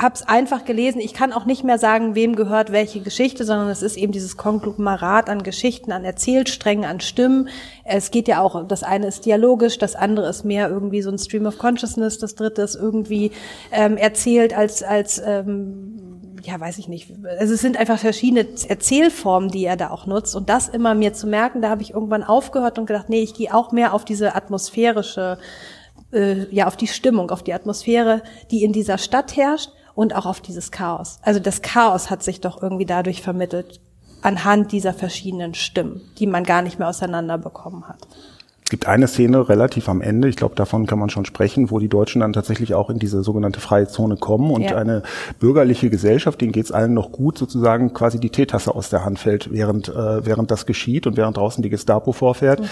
hab's 0.00 0.22
einfach 0.22 0.64
gelesen. 0.64 1.00
Ich 1.00 1.12
kann 1.12 1.32
auch 1.32 1.44
nicht 1.44 1.64
mehr 1.64 1.78
sagen, 1.78 2.14
wem 2.14 2.36
gehört 2.36 2.70
welche 2.70 3.00
Geschichte, 3.00 3.44
sondern 3.44 3.68
es 3.68 3.82
ist 3.82 3.96
eben 3.96 4.12
dieses 4.12 4.36
Konglomerat 4.36 5.28
an 5.28 5.42
Geschichten, 5.42 5.90
an 5.90 6.04
Erzählsträngen, 6.04 6.84
an 6.84 7.00
Stimmen. 7.00 7.48
Es 7.84 8.12
geht 8.12 8.28
ja 8.28 8.40
auch, 8.40 8.66
das 8.66 8.84
eine 8.84 9.08
ist 9.08 9.26
dialogisch, 9.26 9.78
das 9.78 9.96
andere 9.96 10.28
ist 10.28 10.44
mehr 10.44 10.68
irgendwie 10.68 11.02
so 11.02 11.10
ein 11.10 11.18
Stream 11.18 11.46
of 11.46 11.58
Consciousness, 11.58 12.18
das 12.18 12.36
dritte 12.36 12.62
ist 12.62 12.76
irgendwie 12.76 13.32
ähm, 13.72 13.96
erzählt 13.96 14.56
als 14.56 14.84
als 14.84 15.20
ähm, 15.24 16.07
ja, 16.42 16.58
weiß 16.58 16.78
ich 16.78 16.88
nicht. 16.88 17.12
Also 17.38 17.54
es 17.54 17.60
sind 17.60 17.76
einfach 17.76 17.98
verschiedene 17.98 18.46
Erzählformen, 18.68 19.50
die 19.50 19.64
er 19.64 19.76
da 19.76 19.90
auch 19.90 20.06
nutzt. 20.06 20.34
Und 20.36 20.48
das 20.48 20.68
immer 20.68 20.94
mir 20.94 21.12
zu 21.12 21.26
merken, 21.26 21.62
da 21.62 21.70
habe 21.70 21.82
ich 21.82 21.92
irgendwann 21.92 22.24
aufgehört 22.24 22.78
und 22.78 22.86
gedacht, 22.86 23.08
nee, 23.08 23.22
ich 23.22 23.34
gehe 23.34 23.54
auch 23.54 23.72
mehr 23.72 23.94
auf 23.94 24.04
diese 24.04 24.34
atmosphärische, 24.34 25.38
äh, 26.12 26.46
ja, 26.54 26.66
auf 26.66 26.76
die 26.76 26.86
Stimmung, 26.86 27.30
auf 27.30 27.42
die 27.42 27.54
Atmosphäre, 27.54 28.22
die 28.50 28.62
in 28.64 28.72
dieser 28.72 28.98
Stadt 28.98 29.36
herrscht 29.36 29.70
und 29.94 30.14
auch 30.14 30.26
auf 30.26 30.40
dieses 30.40 30.70
Chaos. 30.70 31.18
Also 31.22 31.40
das 31.40 31.62
Chaos 31.62 32.10
hat 32.10 32.22
sich 32.22 32.40
doch 32.40 32.62
irgendwie 32.62 32.86
dadurch 32.86 33.22
vermittelt, 33.22 33.80
anhand 34.22 34.72
dieser 34.72 34.94
verschiedenen 34.94 35.54
Stimmen, 35.54 36.02
die 36.18 36.26
man 36.26 36.44
gar 36.44 36.62
nicht 36.62 36.78
mehr 36.78 36.88
auseinanderbekommen 36.88 37.88
hat. 37.88 38.06
Es 38.68 38.70
gibt 38.70 38.86
eine 38.86 39.08
Szene 39.08 39.48
relativ 39.48 39.88
am 39.88 40.02
Ende, 40.02 40.28
ich 40.28 40.36
glaube, 40.36 40.54
davon 40.54 40.86
kann 40.86 40.98
man 40.98 41.08
schon 41.08 41.24
sprechen, 41.24 41.70
wo 41.70 41.78
die 41.78 41.88
Deutschen 41.88 42.20
dann 42.20 42.34
tatsächlich 42.34 42.74
auch 42.74 42.90
in 42.90 42.98
diese 42.98 43.22
sogenannte 43.22 43.60
freie 43.60 43.88
Zone 43.88 44.16
kommen 44.16 44.50
und 44.50 44.60
ja. 44.60 44.76
eine 44.76 45.04
bürgerliche 45.40 45.88
Gesellschaft, 45.88 46.38
denen 46.42 46.52
geht's 46.52 46.70
allen 46.70 46.92
noch 46.92 47.10
gut, 47.10 47.38
sozusagen 47.38 47.94
quasi 47.94 48.20
die 48.20 48.28
Teetasse 48.28 48.74
aus 48.74 48.90
der 48.90 49.06
Hand 49.06 49.20
fällt, 49.20 49.50
während, 49.50 49.88
äh, 49.88 50.26
während 50.26 50.50
das 50.50 50.66
geschieht 50.66 51.06
und 51.06 51.16
während 51.16 51.38
draußen 51.38 51.62
die 51.62 51.70
Gestapo 51.70 52.12
vorfährt. 52.12 52.60
Mhm. 52.60 52.66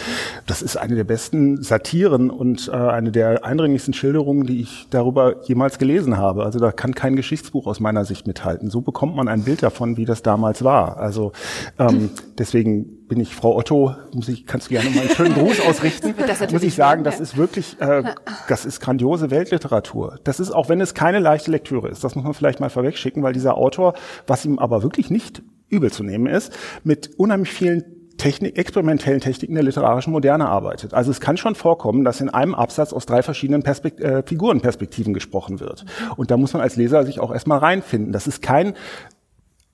Das 0.46 0.60
ist 0.60 0.76
eine 0.76 0.96
der 0.96 1.04
besten 1.04 1.62
Satiren 1.62 2.28
und 2.28 2.68
äh, 2.68 2.72
eine 2.76 3.10
der 3.10 3.46
eindringlichsten 3.46 3.94
Schilderungen, 3.94 4.44
die 4.46 4.60
ich 4.60 4.88
darüber 4.90 5.46
jemals 5.46 5.78
gelesen 5.78 6.18
habe. 6.18 6.44
Also 6.44 6.58
da 6.58 6.72
kann 6.72 6.94
kein 6.94 7.16
Geschichtsbuch 7.16 7.66
aus 7.66 7.80
meiner 7.80 8.04
Sicht 8.04 8.26
mithalten. 8.26 8.68
So 8.68 8.82
bekommt 8.82 9.16
man 9.16 9.28
ein 9.28 9.44
Bild 9.44 9.62
davon, 9.62 9.96
wie 9.96 10.04
das 10.04 10.20
damals 10.20 10.62
war. 10.62 10.98
Also 10.98 11.32
ähm, 11.78 12.10
deswegen 12.38 13.05
bin 13.08 13.20
ich 13.20 13.34
Frau 13.34 13.56
Otto, 13.56 13.94
muss 14.12 14.28
ich, 14.28 14.46
kannst 14.46 14.66
du 14.66 14.74
gerne 14.74 14.90
mal 14.90 15.00
einen 15.00 15.10
schönen 15.10 15.34
Gruß 15.34 15.60
ausrichten. 15.60 16.14
muss 16.52 16.62
ich 16.62 16.74
sagen, 16.74 17.04
das 17.04 17.20
ist 17.20 17.36
wirklich, 17.36 17.80
äh, 17.80 18.02
das 18.48 18.64
ist 18.64 18.80
grandiose 18.80 19.30
Weltliteratur. 19.30 20.18
Das 20.24 20.40
ist, 20.40 20.50
auch 20.50 20.68
wenn 20.68 20.80
es 20.80 20.94
keine 20.94 21.18
leichte 21.18 21.50
Lektüre 21.50 21.88
ist, 21.88 22.02
das 22.04 22.14
muss 22.14 22.24
man 22.24 22.34
vielleicht 22.34 22.60
mal 22.60 22.70
vorwegschicken, 22.70 23.22
weil 23.22 23.32
dieser 23.32 23.56
Autor, 23.56 23.94
was 24.26 24.44
ihm 24.44 24.58
aber 24.58 24.82
wirklich 24.82 25.10
nicht 25.10 25.42
übel 25.68 25.92
zu 25.92 26.02
nehmen 26.02 26.26
ist, 26.26 26.52
mit 26.84 27.10
unheimlich 27.18 27.50
vielen 27.50 27.84
Technik, 28.16 28.58
experimentellen 28.58 29.20
Techniken 29.20 29.54
der 29.54 29.64
literarischen 29.64 30.12
Moderne 30.12 30.48
arbeitet. 30.48 30.94
Also 30.94 31.10
es 31.10 31.20
kann 31.20 31.36
schon 31.36 31.54
vorkommen, 31.54 32.04
dass 32.04 32.20
in 32.20 32.30
einem 32.30 32.54
Absatz 32.54 32.92
aus 32.92 33.06
drei 33.06 33.22
verschiedenen 33.22 33.62
Perspekt 33.62 34.00
äh, 34.00 34.22
Figurenperspektiven 34.24 35.12
gesprochen 35.12 35.60
wird. 35.60 35.84
Und 36.16 36.30
da 36.30 36.36
muss 36.36 36.54
man 36.54 36.62
als 36.62 36.76
Leser 36.76 37.04
sich 37.04 37.20
auch 37.20 37.32
erstmal 37.32 37.58
reinfinden. 37.58 38.12
Das 38.12 38.26
ist 38.26 38.40
kein 38.40 38.74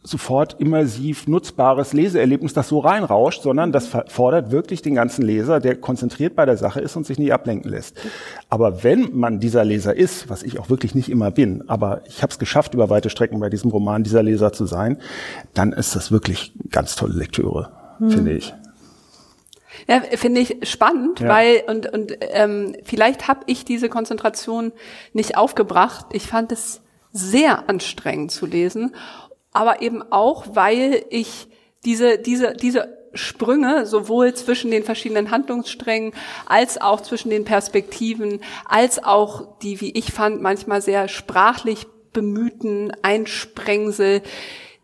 sofort 0.04 0.56
immersiv 0.58 1.28
nutzbares 1.28 1.92
Leseerlebnis, 1.92 2.52
das 2.52 2.68
so 2.68 2.80
reinrauscht, 2.80 3.42
sondern 3.42 3.70
das 3.70 3.88
fordert 4.08 4.50
wirklich 4.50 4.82
den 4.82 4.96
ganzen 4.96 5.22
Leser, 5.22 5.60
der 5.60 5.76
konzentriert 5.76 6.34
bei 6.34 6.44
der 6.44 6.56
Sache 6.56 6.80
ist 6.80 6.96
und 6.96 7.06
sich 7.06 7.18
nicht 7.18 7.32
ablenken 7.32 7.70
lässt. 7.70 7.96
Aber 8.48 8.82
wenn 8.82 9.16
man 9.16 9.38
dieser 9.38 9.64
Leser 9.64 9.96
ist, 9.96 10.28
was 10.28 10.42
ich 10.42 10.58
auch 10.58 10.70
wirklich 10.70 10.96
nicht 10.96 11.08
immer 11.08 11.30
bin, 11.30 11.68
aber 11.68 12.02
ich 12.06 12.22
habe 12.22 12.32
es 12.32 12.38
geschafft, 12.40 12.74
über 12.74 12.90
weite 12.90 13.10
Strecken 13.10 13.38
bei 13.38 13.48
diesem 13.48 13.70
Roman 13.70 14.02
dieser 14.02 14.24
Leser 14.24 14.52
zu 14.52 14.66
sein, 14.66 14.98
dann 15.54 15.72
ist 15.72 15.94
das 15.94 16.10
wirklich 16.10 16.52
ganz 16.70 16.96
tolle 16.96 17.14
Lektüre, 17.14 17.70
hm. 17.98 18.10
finde 18.10 18.32
ich. 18.32 18.52
Ja, 19.88 20.00
finde 20.16 20.40
ich 20.40 20.58
spannend, 20.62 21.20
ja. 21.20 21.28
weil 21.28 21.62
und 21.66 21.92
und 21.92 22.12
ähm, 22.20 22.76
vielleicht 22.84 23.26
habe 23.26 23.40
ich 23.46 23.64
diese 23.64 23.88
Konzentration 23.88 24.72
nicht 25.12 25.36
aufgebracht. 25.36 26.06
Ich 26.12 26.26
fand 26.26 26.52
es 26.52 26.82
sehr 27.12 27.68
anstrengend 27.68 28.30
zu 28.30 28.46
lesen 28.46 28.94
aber 29.52 29.82
eben 29.82 30.02
auch, 30.10 30.46
weil 30.54 31.04
ich 31.10 31.48
diese, 31.84 32.18
diese, 32.18 32.54
diese 32.54 32.98
Sprünge 33.14 33.86
sowohl 33.86 34.34
zwischen 34.34 34.70
den 34.70 34.84
verschiedenen 34.84 35.30
Handlungssträngen 35.30 36.12
als 36.46 36.80
auch 36.80 37.00
zwischen 37.00 37.30
den 37.30 37.44
Perspektiven, 37.44 38.40
als 38.64 39.02
auch 39.02 39.58
die, 39.58 39.80
wie 39.80 39.90
ich 39.92 40.12
fand, 40.12 40.40
manchmal 40.40 40.80
sehr 40.80 41.08
sprachlich 41.08 41.86
bemühten 42.12 42.92
Einsprengsel 43.02 44.22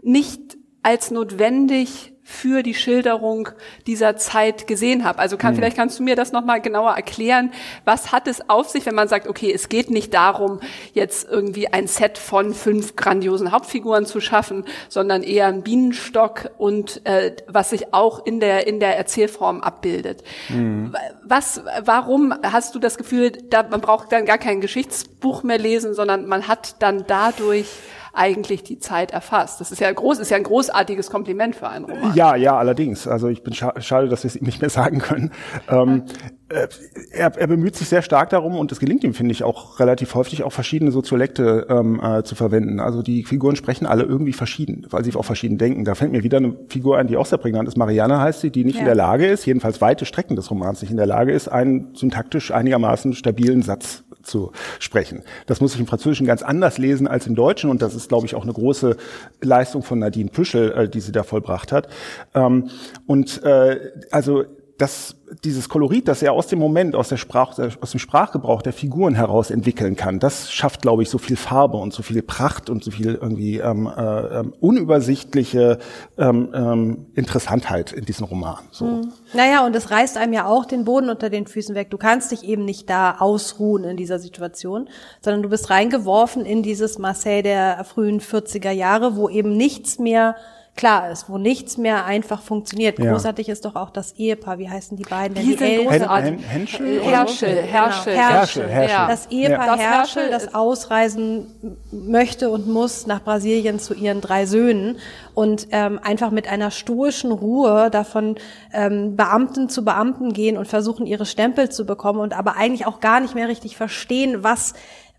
nicht 0.03 0.57
als 0.83 1.11
notwendig 1.11 2.13
für 2.30 2.62
die 2.62 2.75
Schilderung 2.75 3.49
dieser 3.87 4.18
Zeit 4.18 4.66
gesehen 4.66 5.02
habe. 5.04 5.18
Also 5.18 5.38
kann, 5.38 5.54
mhm. 5.54 5.56
vielleicht 5.56 5.76
kannst 5.78 5.99
du 5.99 6.02
mir 6.02 6.14
das 6.14 6.30
nochmal 6.30 6.61
genauer 6.61 6.92
erklären. 6.92 7.52
Was 7.87 8.12
hat 8.12 8.28
es 8.28 8.50
auf 8.50 8.68
sich, 8.68 8.85
wenn 8.85 8.94
man 8.94 9.08
sagt, 9.08 9.26
okay, 9.26 9.50
es 9.50 9.70
geht 9.70 9.88
nicht 9.90 10.12
darum, 10.12 10.61
jetzt 10.92 11.26
irgendwie 11.26 11.68
ein 11.68 11.87
Set 11.87 12.18
von 12.18 12.52
fünf 12.52 12.97
grandiosen 12.97 13.50
Hauptfiguren 13.50 14.04
zu 14.04 14.20
schaffen, 14.20 14.66
sondern 14.90 15.23
eher 15.23 15.47
ein 15.47 15.62
Bienenstock 15.62 16.50
und 16.58 17.00
äh, 17.06 17.35
was 17.47 17.70
sich 17.70 17.94
auch 17.94 18.26
in 18.26 18.40
der 18.40 18.66
in 18.66 18.78
der 18.78 18.99
Erzählform 18.99 19.62
abbildet. 19.62 20.23
Mhm. 20.50 20.94
Was, 21.25 21.62
warum 21.80 22.35
hast 22.42 22.75
du 22.75 22.78
das 22.78 22.99
Gefühl, 22.99 23.32
da, 23.49 23.62
man 23.62 23.80
braucht 23.80 24.12
dann 24.12 24.26
gar 24.26 24.38
kein 24.38 24.61
Geschichtsbuch 24.61 25.44
mehr 25.44 25.58
lesen, 25.58 25.94
sondern 25.94 26.26
man 26.26 26.47
hat 26.47 26.82
dann 26.82 27.04
dadurch 27.06 27.68
eigentlich 28.12 28.62
die 28.62 28.79
Zeit 28.79 29.11
erfasst. 29.11 29.61
Das 29.61 29.73
ist 29.73 29.81
ja 29.81 29.93
groß, 29.93 30.19
ist 30.19 30.31
ja 30.31 30.37
ein 30.37 30.43
großartiges 30.43 31.11
Kompliment 31.11 31.57
für 31.57 31.69
einen 31.69 31.85
Roman. 31.85 32.15
Ja, 32.15 32.37
ja, 32.37 32.57
allerdings. 32.57 33.07
Also 33.07 33.29
ich 33.29 33.43
bin 33.43 33.55
scha 33.55 33.81
schade, 33.81 34.09
dass 34.09 34.25
wir 34.25 34.29
es 34.29 34.37
ihm 34.37 34.47
nicht 34.47 34.61
mehr 34.61 34.71
sagen 34.79 34.99
können. 34.99 35.31
Ähm, 35.69 36.05
äh, 36.49 36.67
er, 37.11 37.37
er 37.37 37.47
bemüht 37.47 37.77
sich 37.77 37.88
sehr 37.88 38.03
stark 38.03 38.31
darum 38.31 38.57
und 38.57 38.73
es 38.73 38.81
gelingt 38.81 39.05
ihm, 39.05 39.12
finde 39.12 39.33
ich, 39.33 39.43
auch 39.43 39.81
relativ 39.81 40.15
häufig 40.15 40.43
auch 40.45 40.53
verschiedene 40.53 40.91
Soziolekte 40.91 41.67
ähm, 41.69 42.00
äh, 42.03 42.23
zu 42.23 42.35
verwenden. 42.35 42.81
Also 42.81 43.03
die 43.03 43.25
Figuren 43.25 43.57
sprechen 43.57 43.87
alle 43.87 44.05
irgendwie 44.05 44.33
verschieden, 44.33 44.87
weil 44.91 45.05
sie 45.05 45.15
auch 45.15 45.25
verschieden 45.25 45.59
denken. 45.59 45.85
Da 45.85 45.95
fällt 45.95 46.12
mir 46.12 46.23
wieder 46.23 46.38
eine 46.38 46.57
Figur 46.69 46.99
ein, 46.99 47.07
die 47.07 47.17
auch 47.17 47.27
sehr 47.27 47.38
prägnant 47.38 47.69
ist. 47.69 47.77
Marianne 47.77 48.21
heißt 48.21 48.41
sie, 48.41 48.50
die 48.50 48.65
nicht 48.65 48.77
ja. 48.77 48.81
in 48.81 48.87
der 48.87 48.95
Lage 48.95 49.27
ist, 49.27 49.45
jedenfalls 49.47 49.81
weite 49.81 50.07
Strecken 50.07 50.37
des 50.37 50.50
Romans 50.50 50.81
nicht 50.81 50.91
in 50.91 50.97
der 50.97 51.07
Lage 51.07 51.33
ist, 51.33 51.49
einen 51.49 51.95
syntaktisch 51.95 52.50
einigermaßen 52.50 53.12
stabilen 53.12 53.62
Satz 53.62 54.05
zu 54.28 54.52
sprechen. 54.78 55.23
Das 55.47 55.61
muss 55.61 55.75
ich 55.75 55.80
im 55.80 55.87
Französischen 55.87 56.26
ganz 56.26 56.42
anders 56.42 56.78
lesen 56.78 57.08
als 57.08 57.26
im 57.26 57.35
Deutschen 57.35 57.70
und 57.70 57.82
das 57.82 57.94
ist, 57.94 58.08
glaube 58.08 58.26
ich, 58.26 58.35
auch 58.35 58.42
eine 58.42 58.52
große 58.52 58.97
Leistung 59.42 59.82
von 59.82 59.99
Nadine 59.99 60.30
Püschel, 60.30 60.73
äh, 60.73 60.88
die 60.88 61.00
sie 61.00 61.12
da 61.12 61.23
vollbracht 61.23 61.73
hat. 61.73 61.88
Ähm, 62.35 62.70
und 63.06 63.42
äh, 63.42 63.78
also 64.11 64.44
das, 64.78 65.16
dieses 65.42 65.68
Kolorit, 65.68 66.06
das 66.06 66.23
er 66.23 66.32
aus 66.32 66.47
dem 66.47 66.61
Moment, 66.61 66.94
aus, 66.94 67.08
der 67.08 67.16
Sprach, 67.16 67.58
aus 67.58 67.90
dem 67.90 67.99
Sprachgebrauch 67.99 68.62
der 68.62 68.73
Figuren 68.73 69.16
heraus 69.16 69.50
entwickeln 69.50 69.97
kann, 69.97 70.20
das 70.20 70.52
schafft, 70.52 70.82
glaube 70.82 71.02
ich, 71.02 71.11
so 71.11 71.18
viel 71.18 71.37
Farbe 71.37 71.76
und 71.78 71.92
so 71.92 72.04
viel 72.04 72.23
Pracht 72.23 72.70
und 72.70 72.85
so 72.85 72.92
viel 72.92 73.16
irgendwie 73.16 73.58
ähm, 73.58 73.87
äh, 73.94 74.44
unübersichtliche 74.61 75.78
ähm, 76.16 76.50
ähm, 76.54 77.06
Interessantheit 77.16 77.92
in 77.92 78.04
diesem 78.04 78.26
Roman. 78.26 78.58
So. 78.70 78.85
Mhm. 78.85 79.12
Naja, 79.35 79.66
und 79.66 79.75
es 79.75 79.90
reißt 79.90 80.16
einem 80.16 80.32
ja 80.32 80.47
auch 80.47 80.64
den 80.64 80.85
Boden 80.85 81.11
unter 81.11 81.28
den 81.28 81.49
Füßen 81.49 81.75
weg. 81.75 81.90
Du 81.90 81.99
kannst 81.99 82.30
dich 82.30 82.44
eben 82.44 82.64
nicht 82.64 82.88
da 82.88 83.16
ausruhen 83.18 83.82
in 83.82 83.97
dieser 83.97 84.20
Situation, 84.20 84.88
sondern 85.20 85.42
du 85.42 85.49
bist 85.49 85.70
reingeworfen 85.70 86.47
in 86.47 86.62
dieses 86.62 86.99
Marseille 86.99 87.42
der 87.42 87.82
frühen 87.82 88.20
40er 88.20 88.70
Jahre, 88.70 89.16
wo 89.16 89.28
eben 89.28 89.56
nichts 89.56 89.99
mehr 89.99 90.37
klar 90.78 91.11
ist, 91.11 91.28
wo 91.28 91.38
nichts 91.38 91.76
mehr 91.76 92.06
einfach 92.06 92.40
funktioniert. 92.40 92.99
Ja. 92.99 93.12
Großartig 93.12 93.49
ist 93.49 93.64
doch 93.64 93.75
auch 93.75 93.90
das 93.90 94.12
Ehepaar, 94.12 94.58
wie 94.58 94.70
heißen 94.70 94.97
die 94.97 95.02
beiden? 95.02 95.35
Die, 95.35 95.42
die 95.42 95.54
sind 95.56 95.88
großartig. 95.88 96.38
Henschel? 96.49 97.02
Herschel, 97.02 97.62
Herschel, 97.62 98.12
genau. 98.14 98.28
Herschel, 98.28 98.68
Herschel. 98.68 99.06
Das 99.08 99.26
Ehepaar 99.26 99.76
ja. 99.76 99.76
Herschel, 99.76 100.30
das 100.30 100.54
ausreisen 100.54 101.47
möchte 101.90 102.49
und 102.49 102.68
muss 102.68 103.06
nach 103.06 103.23
Brasilien 103.23 103.80
zu 103.80 103.92
ihren 103.92 104.20
drei 104.20 104.47
Söhnen 104.47 104.99
und 105.35 105.66
ähm, 105.73 105.99
einfach 106.00 106.30
mit 106.30 106.49
einer 106.49 106.70
stoischen 106.70 107.32
Ruhe 107.32 107.90
davon 107.90 108.37
ähm, 108.73 109.16
Beamten 109.16 109.68
zu 109.68 109.85
Beamten 109.85 110.32
gehen 110.32 110.56
und 110.56 110.68
versuchen, 110.68 111.06
ihre 111.06 111.26
Stempel 111.26 111.70
zu 111.70 111.87
bekommen 111.87 112.20
und 112.20 112.38
aber 112.38 112.56
eigentlich 112.56 112.87
auch 112.87 113.00
gar 113.00 113.18
nicht 113.18 113.35
mehr 113.35 113.49
richtig 113.49 113.76
verstehen, 113.76 114.44
was 114.44 114.75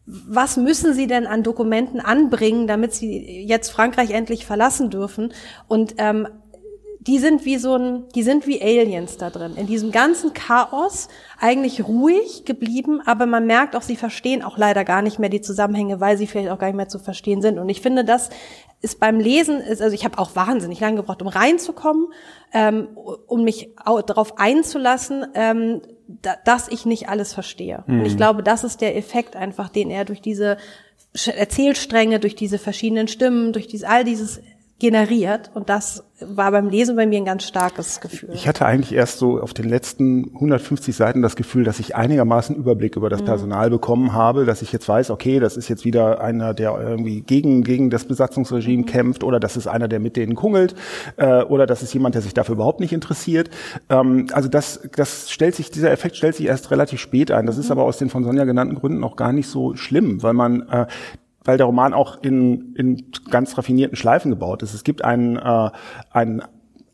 was 0.06 0.58
müssen 0.58 0.94
sie 0.94 1.08
denn 1.08 1.27
an 1.27 1.44
Dokumenten 1.44 2.00
anbringen, 2.00 2.65
damit 2.68 2.94
sie 2.94 3.44
jetzt 3.46 3.70
Frankreich 3.70 4.12
endlich 4.12 4.46
verlassen 4.46 4.89
dürfen? 4.89 5.34
Und 5.68 5.96
ähm, 5.98 6.27
die 7.00 7.18
sind 7.18 7.46
wie 7.46 7.58
so 7.58 7.75
ein, 7.75 8.10
die 8.13 8.24
sind 8.24 8.46
wie 8.46 8.62
Aliens 8.62 9.18
da 9.18 9.29
drin. 9.29 9.56
In 9.56 9.68
diesem 9.68 9.91
ganzen 9.91 10.34
Chaos 10.34 11.08
eigentlich 11.39 11.88
ruhig 11.88 12.44
geblieben, 12.46 13.01
aber 13.06 13.25
man 13.25 13.48
merkt 13.48 13.75
auch, 13.75 13.82
sie 13.82 13.96
verstehen 13.96 14.44
auch 14.44 14.58
leider 14.58 14.84
gar 14.84 15.01
nicht 15.01 15.18
mehr 15.18 15.29
die 15.29 15.41
Zusammenhänge, 15.41 16.01
weil 16.01 16.18
sie 16.18 16.27
vielleicht 16.27 16.50
auch 16.50 16.60
gar 16.60 16.68
nicht 16.68 16.75
mehr 16.75 16.89
zu 16.89 17.00
verstehen 17.00 17.41
sind. 17.41 17.58
Und 17.58 17.70
ich 17.70 17.82
finde, 17.82 18.03
das 18.03 18.29
ist 18.81 19.00
beim 19.00 19.19
Lesen, 19.19 19.59
ist, 19.59 19.81
also 19.81 19.93
ich 19.93 20.05
habe 20.05 20.17
auch 20.19 20.36
wahnsinnig 20.36 20.79
lange 20.79 20.98
gebraucht, 20.98 21.21
um 21.21 21.27
reinzukommen, 21.27 22.07
ähm, 22.53 22.88
um 23.27 23.43
mich 23.43 23.75
darauf 23.86 24.38
einzulassen. 24.38 25.25
Ähm, 25.33 25.81
da, 26.21 26.36
dass 26.43 26.67
ich 26.69 26.86
nicht 26.86 27.07
alles 27.07 27.33
verstehe. 27.33 27.83
Mhm. 27.86 28.00
Und 28.00 28.05
ich 28.05 28.13
mhm. 28.13 28.17
glaube, 28.17 28.43
das 28.43 28.63
ist 28.63 28.81
der 28.81 28.98
Effekt 28.98 29.36
einfach, 29.36 29.69
den 29.69 29.91
er 29.91 30.05
durch 30.05 30.21
diese 30.21 30.57
Erzählstränge, 31.13 32.19
durch 32.19 32.36
diese 32.36 32.57
verschiedenen 32.57 33.07
Stimmen, 33.07 33.53
durch 33.53 33.67
dieses, 33.67 33.88
all 33.88 34.03
dieses 34.03 34.41
generiert. 34.79 35.51
Und 35.53 35.69
das 35.69 36.03
war 36.21 36.51
beim 36.51 36.69
Lesen 36.69 36.95
bei 36.95 37.05
mir 37.05 37.17
ein 37.17 37.25
ganz 37.25 37.43
starkes 37.43 38.00
Gefühl. 38.01 38.29
Ich 38.33 38.48
hatte 38.48 38.65
eigentlich 38.65 38.93
erst 38.93 39.19
so 39.19 39.39
auf 39.39 39.53
den 39.53 39.67
letzten 39.67 40.31
150 40.33 40.95
Seiten 40.95 41.21
das 41.21 41.36
Gefühl, 41.36 41.63
dass 41.63 41.79
ich 41.79 41.95
einigermaßen 41.95 42.55
Überblick 42.55 42.95
über 42.95 43.09
das 43.09 43.21
mhm. 43.21 43.25
Personal 43.25 43.69
bekommen 43.69 44.13
habe, 44.13 44.45
dass 44.45 44.62
ich 44.62 44.71
jetzt 44.71 44.88
weiß, 44.88 45.12
okay, 45.12 45.39
das 45.39 45.57
ist 45.57 45.67
jetzt 45.67 45.86
wieder 45.86 46.21
einer, 46.21 46.53
der 46.53 46.77
irgendwie 46.79 47.21
gegen, 47.21 47.63
gegen 47.63 47.89
das 47.89 48.05
Besatzungsregime 48.05 48.83
mhm. 48.83 48.86
kämpft 48.86 49.24
oder 49.24 49.39
das 49.39 49.57
ist 49.57 49.67
einer, 49.67 49.88
der 49.88 50.00
mit 50.00 50.15
denen 50.15 50.36
kungelt 50.36 50.75
äh, 51.17 51.43
oder 51.43 51.65
das 51.65 51.83
ist 51.83 51.93
jemand, 51.93 52.15
der 52.15 52.21
sich 52.21 52.33
dafür 52.33 52.55
überhaupt 52.55 52.79
nicht 52.79 52.93
interessiert. 52.93 53.50
Ähm, 53.89 54.27
also 54.31 54.50
das, 54.50 54.81
das 54.95 55.29
stellt 55.29 55.55
sich, 55.55 55.71
dieser 55.71 55.91
Effekt 55.91 56.15
stellt 56.15 56.36
sich 56.36 56.48
erst 56.48 56.71
relativ 56.71 57.00
spät 57.00 57.31
ein. 57.31 57.45
Das 57.45 57.57
ist 57.57 57.65
mhm. 57.65 57.74
aber 57.74 57.83
aus 57.83 57.98
den 57.98 58.09
von 58.09 58.24
Sonja 58.24 58.45
genannten 58.45 58.75
Gründen 58.75 59.03
auch 59.03 59.15
gar 59.15 59.33
nicht 59.33 59.48
so 59.48 59.75
schlimm, 59.75 60.24
weil 60.24 60.33
man 60.33 60.67
äh, 60.69 60.88
weil 61.50 61.58
der 61.58 61.65
Roman 61.65 61.96
auch 61.96 62.22
in, 62.22 62.75
in 62.75 63.12
ganz 63.32 63.58
raffinierten 63.58 63.98
Schleifen 63.98 64.29
gebaut 64.29 64.62
ist. 64.62 64.75
Es 64.75 64.84
gibt 64.84 65.03
einen, 65.03 65.36
äh, 65.36 65.72
einen 66.12 66.44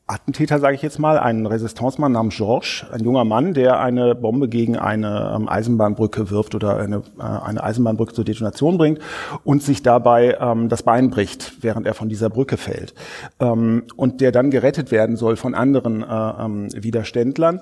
Attentäter, 0.08 0.60
sage 0.60 0.76
ich 0.76 0.82
jetzt 0.82 0.98
mal, 0.98 1.20
ein 1.20 1.46
Resistancemann 1.46 2.14
namens 2.14 2.38
Georges, 2.38 2.86
ein 2.90 3.04
junger 3.04 3.26
Mann, 3.26 3.54
der 3.54 3.82
eine 3.82 4.16
Bombe 4.16 4.48
gegen 4.48 4.78
eine 4.78 5.34
ähm, 5.36 5.50
Eisenbahnbrücke 5.50 6.30
wirft 6.30 6.56
oder 6.56 6.78
eine, 6.78 7.02
äh, 7.20 7.22
eine 7.22 7.62
Eisenbahnbrücke 7.62 8.14
zur 8.14 8.24
Detonation 8.24 8.78
bringt 8.78 9.00
und 9.44 9.62
sich 9.62 9.84
dabei 9.84 10.38
ähm, 10.40 10.70
das 10.70 10.84
Bein 10.84 11.10
bricht, 11.10 11.62
während 11.62 11.86
er 11.86 11.94
von 11.94 12.08
dieser 12.08 12.30
Brücke 12.30 12.56
fällt. 12.56 12.94
Ähm, 13.42 13.84
und 13.98 14.22
der 14.22 14.32
dann 14.32 14.52
gerettet 14.52 14.90
werden 14.90 15.18
soll 15.18 15.36
von 15.36 15.54
anderen 15.54 16.02
äh, 16.02 16.06
ähm, 16.08 16.70
Widerständlern 16.72 17.60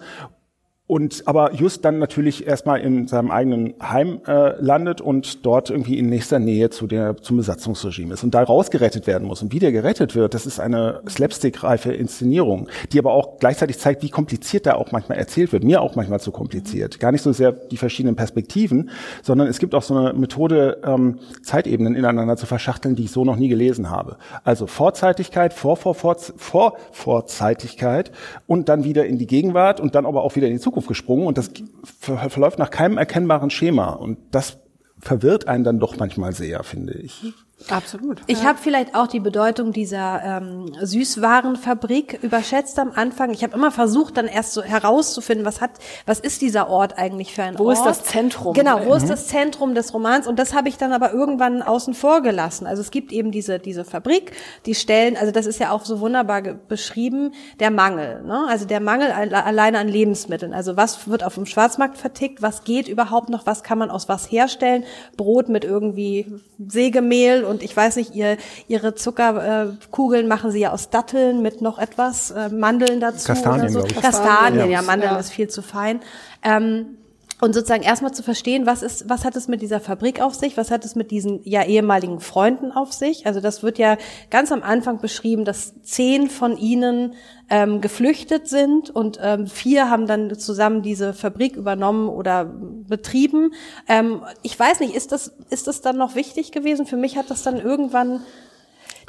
und 0.93 1.23
aber 1.25 1.55
just 1.55 1.83
dann 1.85 1.97
natürlich 1.97 2.45
erstmal 2.45 2.79
in 2.79 3.07
seinem 3.07 3.31
eigenen 3.31 3.73
Heim 3.81 4.21
äh, 4.27 4.61
landet 4.61 5.01
und 5.01 5.43
dort 5.43 5.71
irgendwie 5.71 5.97
in 5.97 6.07
nächster 6.07 6.37
Nähe 6.37 6.69
zu 6.69 6.85
der 6.85 7.17
zum 7.17 7.37
Besatzungsregime 7.37 8.13
ist 8.13 8.23
und 8.23 8.35
da 8.35 8.43
rausgerettet 8.43 9.07
werden 9.07 9.27
muss. 9.27 9.41
Und 9.41 9.51
wie 9.51 9.57
der 9.57 9.71
gerettet 9.71 10.13
wird, 10.13 10.35
das 10.35 10.45
ist 10.45 10.59
eine 10.59 11.01
slapstick-reife 11.09 11.91
Inszenierung, 11.91 12.69
die 12.91 12.99
aber 12.99 13.11
auch 13.11 13.39
gleichzeitig 13.39 13.79
zeigt, 13.79 14.03
wie 14.03 14.11
kompliziert 14.11 14.67
da 14.67 14.75
auch 14.75 14.91
manchmal 14.91 15.17
erzählt 15.17 15.51
wird, 15.51 15.63
mir 15.63 15.81
auch 15.81 15.95
manchmal 15.95 16.19
zu 16.19 16.31
kompliziert, 16.31 16.99
gar 16.99 17.11
nicht 17.11 17.23
so 17.23 17.31
sehr 17.31 17.53
die 17.53 17.77
verschiedenen 17.77 18.15
Perspektiven, 18.15 18.91
sondern 19.23 19.47
es 19.47 19.57
gibt 19.57 19.73
auch 19.73 19.81
so 19.81 19.95
eine 19.95 20.13
Methode 20.13 20.77
ähm, 20.85 21.17
Zeitebenen 21.41 21.95
ineinander 21.95 22.37
zu 22.37 22.45
verschachteln, 22.45 22.95
die 22.95 23.05
ich 23.05 23.11
so 23.11 23.25
noch 23.25 23.37
nie 23.37 23.47
gelesen 23.47 23.89
habe. 23.89 24.17
Also 24.43 24.67
Vorzeitigkeit, 24.67 25.55
vor 25.55 25.75
vor 25.75 25.95
vor 25.95 26.17
vor 26.37 26.77
Vorzeitigkeit 26.91 28.11
und 28.45 28.69
dann 28.69 28.83
wieder 28.83 29.07
in 29.07 29.17
die 29.17 29.25
Gegenwart 29.25 29.79
und 29.79 29.95
dann 29.95 30.05
aber 30.05 30.21
auch 30.21 30.35
wieder 30.35 30.45
in 30.45 30.53
die 30.53 30.59
Zukunft 30.59 30.82
Gesprungen 30.87 31.27
und 31.27 31.37
das 31.37 31.51
verläuft 31.99 32.59
nach 32.59 32.69
keinem 32.69 32.97
erkennbaren 32.97 33.49
Schema. 33.49 33.89
Und 33.89 34.17
das 34.31 34.59
verwirrt 34.99 35.47
einen 35.47 35.63
dann 35.63 35.79
doch 35.79 35.97
manchmal 35.97 36.33
sehr, 36.33 36.63
finde 36.63 36.93
ich. 36.93 37.33
Absolut. 37.69 38.21
Ich 38.27 38.39
ja. 38.39 38.49
habe 38.49 38.59
vielleicht 38.61 38.95
auch 38.95 39.07
die 39.07 39.19
Bedeutung 39.19 39.71
dieser 39.71 40.21
ähm, 40.23 40.71
Süßwarenfabrik 40.81 42.19
überschätzt 42.21 42.77
am 42.79 42.91
Anfang. 42.91 43.31
Ich 43.31 43.43
habe 43.43 43.55
immer 43.55 43.71
versucht, 43.71 44.17
dann 44.17 44.27
erst 44.27 44.53
so 44.53 44.61
herauszufinden, 44.61 45.45
was 45.45 45.61
hat, 45.61 45.71
was 46.05 46.19
ist 46.19 46.41
dieser 46.41 46.69
Ort 46.69 46.97
eigentlich 46.97 47.33
für 47.33 47.43
ein 47.43 47.57
wo 47.57 47.65
Ort? 47.65 47.77
Wo 47.77 47.81
ist 47.81 47.85
das 47.85 48.03
Zentrum? 48.03 48.53
Genau, 48.53 48.85
wo 48.85 48.89
mhm. 48.91 48.97
ist 48.97 49.09
das 49.09 49.27
Zentrum 49.27 49.75
des 49.75 49.93
Romans? 49.93 50.27
Und 50.27 50.39
das 50.39 50.53
habe 50.53 50.69
ich 50.69 50.77
dann 50.77 50.93
aber 50.93 51.13
irgendwann 51.13 51.61
außen 51.61 51.93
vor 51.93 52.21
gelassen. 52.21 52.67
Also 52.67 52.81
es 52.81 52.91
gibt 52.91 53.11
eben 53.11 53.31
diese 53.31 53.59
diese 53.59 53.85
Fabrik, 53.85 54.33
die 54.65 54.75
stellen, 54.75 55.17
also 55.17 55.31
das 55.31 55.45
ist 55.45 55.59
ja 55.59 55.71
auch 55.71 55.85
so 55.85 55.99
wunderbar 55.99 56.41
beschrieben, 56.41 57.33
der 57.59 57.71
Mangel. 57.71 58.23
Ne? 58.23 58.45
Also 58.47 58.65
der 58.65 58.79
Mangel 58.79 59.11
alleine 59.11 59.79
an 59.79 59.87
Lebensmitteln. 59.87 60.53
Also 60.53 60.77
was 60.77 61.07
wird 61.07 61.23
auf 61.23 61.35
dem 61.35 61.45
Schwarzmarkt 61.45 61.97
vertickt? 61.97 62.41
Was 62.41 62.63
geht 62.63 62.87
überhaupt 62.87 63.29
noch? 63.29 63.45
Was 63.45 63.63
kann 63.63 63.77
man 63.77 63.89
aus 63.89 64.09
was 64.09 64.31
herstellen? 64.31 64.83
Brot 65.17 65.49
mit 65.49 65.63
irgendwie 65.63 66.25
Sägemehl 66.67 67.43
und 67.43 67.52
ich 67.61 67.75
weiß 67.75 67.97
nicht, 67.97 68.15
ihr, 68.15 68.37
ihre 68.67 68.95
Zuckerkugeln 68.95 70.27
machen 70.27 70.51
sie 70.51 70.61
ja 70.61 70.71
aus 70.71 70.89
Datteln 70.89 71.41
mit 71.41 71.61
noch 71.61 71.77
etwas, 71.77 72.31
äh, 72.31 72.49
Mandeln 72.49 72.99
dazu 72.99 73.27
Kastanien, 73.27 73.75
oder 73.75 73.87
so. 73.87 74.01
Kastanien, 74.01 74.71
ja, 74.71 74.79
ja 74.79 74.81
Mandeln 74.81 75.13
ja. 75.13 75.19
ist 75.19 75.31
viel 75.31 75.49
zu 75.49 75.61
fein. 75.61 75.99
Ähm, 76.41 76.97
und 77.43 77.51
sozusagen 77.51 77.83
erstmal 77.83 78.13
zu 78.13 78.23
verstehen, 78.23 78.65
was 78.65 78.83
ist, 78.83 79.09
was 79.09 79.25
hat 79.25 79.35
es 79.35 79.49
mit 79.49 79.61
dieser 79.61 79.81
Fabrik 79.81 80.21
auf 80.21 80.33
sich, 80.33 80.55
was 80.55 80.71
hat 80.71 80.85
es 80.85 80.95
mit 80.95 81.11
diesen 81.11 81.41
ja 81.43 81.61
ehemaligen 81.61 82.21
Freunden 82.21 82.71
auf 82.71 82.93
sich. 82.93 83.27
Also 83.27 83.41
das 83.41 83.63
wird 83.63 83.77
ja 83.77 83.97
ganz 84.29 84.53
am 84.53 84.63
Anfang 84.63 85.01
beschrieben, 85.01 85.43
dass 85.43 85.73
zehn 85.81 86.29
von 86.29 86.55
ihnen 86.55 87.15
ähm, 87.49 87.81
geflüchtet 87.81 88.47
sind 88.47 88.91
und 88.91 89.19
ähm, 89.21 89.47
vier 89.47 89.89
haben 89.89 90.07
dann 90.07 90.33
zusammen 90.39 90.83
diese 90.83 91.13
Fabrik 91.13 91.57
übernommen 91.57 92.07
oder 92.07 92.45
betrieben. 92.45 93.53
Ähm, 93.89 94.21
ich 94.41 94.57
weiß 94.57 94.79
nicht, 94.79 94.95
ist 94.95 95.11
das 95.11 95.33
ist 95.49 95.67
das 95.67 95.81
dann 95.81 95.97
noch 95.97 96.15
wichtig 96.15 96.53
gewesen? 96.53 96.85
Für 96.85 96.95
mich 96.95 97.17
hat 97.17 97.29
das 97.29 97.43
dann 97.43 97.59
irgendwann 97.59 98.21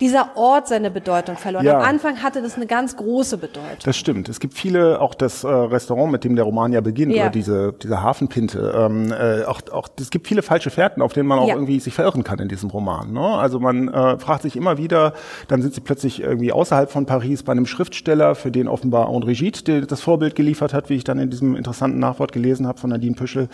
dieser 0.00 0.36
Ort 0.36 0.68
seine 0.68 0.90
Bedeutung 0.90 1.36
verloren. 1.36 1.64
Ja. 1.64 1.78
Am 1.78 1.84
Anfang 1.84 2.22
hatte 2.22 2.42
das 2.42 2.56
eine 2.56 2.66
ganz 2.66 2.96
große 2.96 3.38
Bedeutung. 3.38 3.78
Das 3.84 3.96
stimmt. 3.96 4.28
Es 4.28 4.40
gibt 4.40 4.54
viele, 4.54 5.00
auch 5.00 5.14
das 5.14 5.44
äh, 5.44 5.48
Restaurant, 5.48 6.10
mit 6.12 6.24
dem 6.24 6.36
der 6.36 6.44
Roman 6.44 6.72
ja 6.72 6.80
beginnt, 6.80 7.12
ja. 7.12 7.24
oder 7.24 7.30
diese, 7.30 7.72
diese 7.72 8.02
Hafenpinte, 8.02 8.74
ähm, 8.76 9.12
äh, 9.12 9.44
auch, 9.44 9.60
auch, 9.72 9.88
es 9.98 10.10
gibt 10.10 10.26
viele 10.26 10.42
falsche 10.42 10.70
Fährten, 10.70 11.02
auf 11.02 11.12
denen 11.12 11.28
man 11.28 11.38
auch 11.38 11.48
ja. 11.48 11.54
irgendwie 11.54 11.80
sich 11.80 11.94
verirren 11.94 12.24
kann 12.24 12.38
in 12.38 12.48
diesem 12.48 12.70
Roman. 12.70 13.12
Ne? 13.12 13.20
Also 13.20 13.60
man 13.60 13.88
äh, 13.88 14.18
fragt 14.18 14.42
sich 14.42 14.56
immer 14.56 14.78
wieder, 14.78 15.14
dann 15.48 15.62
sind 15.62 15.74
sie 15.74 15.80
plötzlich 15.80 16.20
irgendwie 16.20 16.52
außerhalb 16.52 16.90
von 16.90 17.06
Paris 17.06 17.42
bei 17.42 17.52
einem 17.52 17.66
Schriftsteller, 17.66 18.34
für 18.34 18.50
den 18.50 18.68
offenbar 18.68 19.08
André 19.08 19.34
Gide 19.34 19.86
das 19.86 20.00
Vorbild 20.00 20.34
geliefert 20.34 20.74
hat, 20.74 20.90
wie 20.90 20.94
ich 20.94 21.04
dann 21.04 21.18
in 21.18 21.30
diesem 21.30 21.56
interessanten 21.56 21.98
Nachwort 21.98 22.32
gelesen 22.32 22.66
habe 22.66 22.78
von 22.78 22.90
Nadine 22.90 23.14
Püschel. 23.14 23.48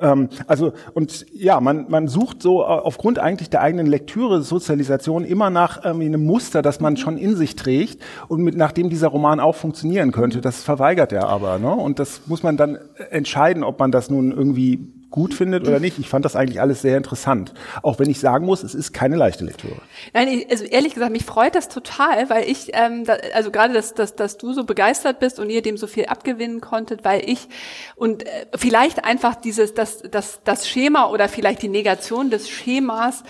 Ähm, 0.00 0.28
also 0.46 0.72
und 0.94 1.26
ja, 1.32 1.60
man, 1.60 1.86
man 1.88 2.08
sucht 2.08 2.42
so 2.42 2.62
äh, 2.62 2.64
aufgrund 2.64 3.18
eigentlich 3.18 3.50
der 3.50 3.62
eigenen 3.62 3.86
Lektüre, 3.86 4.42
Sozialisation 4.42 5.24
immer 5.24 5.50
nach 5.50 5.79
irgendwie 5.84 6.06
ein 6.06 6.24
Muster, 6.24 6.62
das 6.62 6.80
man 6.80 6.96
schon 6.96 7.16
in 7.16 7.36
sich 7.36 7.56
trägt 7.56 8.02
und 8.28 8.42
mit, 8.42 8.56
nachdem 8.56 8.90
dieser 8.90 9.08
Roman 9.08 9.40
auch 9.40 9.54
funktionieren 9.54 10.12
könnte. 10.12 10.40
Das 10.40 10.62
verweigert 10.62 11.12
er 11.12 11.28
aber. 11.28 11.58
Ne? 11.58 11.72
Und 11.72 11.98
das 11.98 12.22
muss 12.26 12.42
man 12.42 12.56
dann 12.56 12.78
entscheiden, 13.10 13.64
ob 13.64 13.78
man 13.78 13.90
das 13.90 14.10
nun 14.10 14.32
irgendwie 14.32 14.80
gut 15.10 15.34
findet 15.34 15.66
oder 15.66 15.80
nicht. 15.80 15.98
Ich 15.98 16.08
fand 16.08 16.24
das 16.24 16.36
eigentlich 16.36 16.60
alles 16.60 16.82
sehr 16.82 16.96
interessant. 16.96 17.52
Auch 17.82 17.98
wenn 17.98 18.08
ich 18.08 18.20
sagen 18.20 18.46
muss, 18.46 18.62
es 18.62 18.74
ist 18.74 18.92
keine 18.92 19.16
leichte 19.16 19.44
Lektüre. 19.44 19.76
Nein, 20.14 20.44
also 20.48 20.64
ehrlich 20.64 20.94
gesagt, 20.94 21.12
mich 21.12 21.24
freut 21.24 21.54
das 21.54 21.68
total, 21.68 22.30
weil 22.30 22.48
ich, 22.48 22.70
ähm, 22.74 23.04
da, 23.04 23.16
also 23.34 23.50
gerade, 23.50 23.74
dass, 23.74 23.94
dass, 23.94 24.14
dass 24.14 24.38
du 24.38 24.52
so 24.52 24.64
begeistert 24.64 25.18
bist 25.18 25.40
und 25.40 25.50
ihr 25.50 25.62
dem 25.62 25.76
so 25.76 25.86
viel 25.86 26.06
abgewinnen 26.06 26.60
konntet, 26.60 27.04
weil 27.04 27.28
ich 27.28 27.48
und 27.96 28.24
äh, 28.26 28.46
vielleicht 28.56 29.04
einfach 29.04 29.34
dieses, 29.34 29.74
das, 29.74 30.02
das, 30.08 30.40
das 30.44 30.68
Schema 30.68 31.08
oder 31.10 31.28
vielleicht 31.28 31.62
die 31.62 31.68
Negation 31.68 32.30
des 32.30 32.48
Schemas 32.48 33.24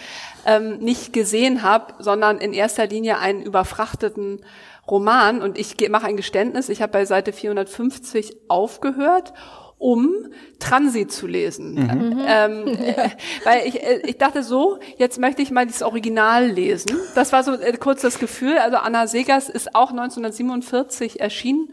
ähm, 0.46 0.78
nicht 0.78 1.12
gesehen 1.12 1.62
habe, 1.62 1.94
sondern 1.98 2.38
in 2.38 2.52
erster 2.52 2.86
Linie 2.86 3.18
einen 3.18 3.42
überfrachteten 3.42 4.40
Roman. 4.86 5.40
Und 5.40 5.58
ich 5.58 5.76
mache 5.88 6.06
ein 6.06 6.16
Geständnis, 6.16 6.68
ich 6.68 6.82
habe 6.82 6.92
bei 6.92 7.04
Seite 7.04 7.32
450 7.32 8.36
aufgehört 8.48 9.32
um 9.80 10.28
Transit 10.58 11.10
zu 11.10 11.26
lesen. 11.26 11.74
Mhm. 11.74 12.22
Ähm, 12.24 12.66
äh, 12.68 13.08
weil 13.44 13.66
ich, 13.66 13.82
äh, 13.82 14.02
ich 14.04 14.18
dachte 14.18 14.42
so, 14.42 14.78
jetzt 14.98 15.18
möchte 15.18 15.42
ich 15.42 15.50
mal 15.50 15.66
das 15.66 15.82
Original 15.82 16.46
lesen. 16.46 16.96
Das 17.14 17.32
war 17.32 17.42
so 17.42 17.54
äh, 17.54 17.72
kurz 17.78 18.02
das 18.02 18.18
Gefühl. 18.18 18.58
Also 18.58 18.76
Anna 18.76 19.06
Segers 19.06 19.48
ist 19.48 19.74
auch 19.74 19.90
1947 19.90 21.20
erschienen 21.20 21.72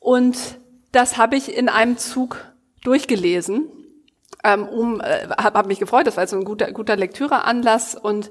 und 0.00 0.36
das 0.90 1.16
habe 1.16 1.36
ich 1.36 1.56
in 1.56 1.68
einem 1.68 1.96
Zug 1.96 2.44
durchgelesen 2.82 3.70
ähm, 4.44 4.66
um, 4.66 5.00
äh, 5.00 5.28
habe 5.38 5.58
hab 5.58 5.66
mich 5.66 5.78
gefreut, 5.78 6.06
das 6.06 6.16
war 6.16 6.26
so 6.26 6.36
ein 6.36 6.44
guter, 6.44 6.72
guter 6.72 6.96
Lektüreanlass 6.96 7.94
und 7.94 8.30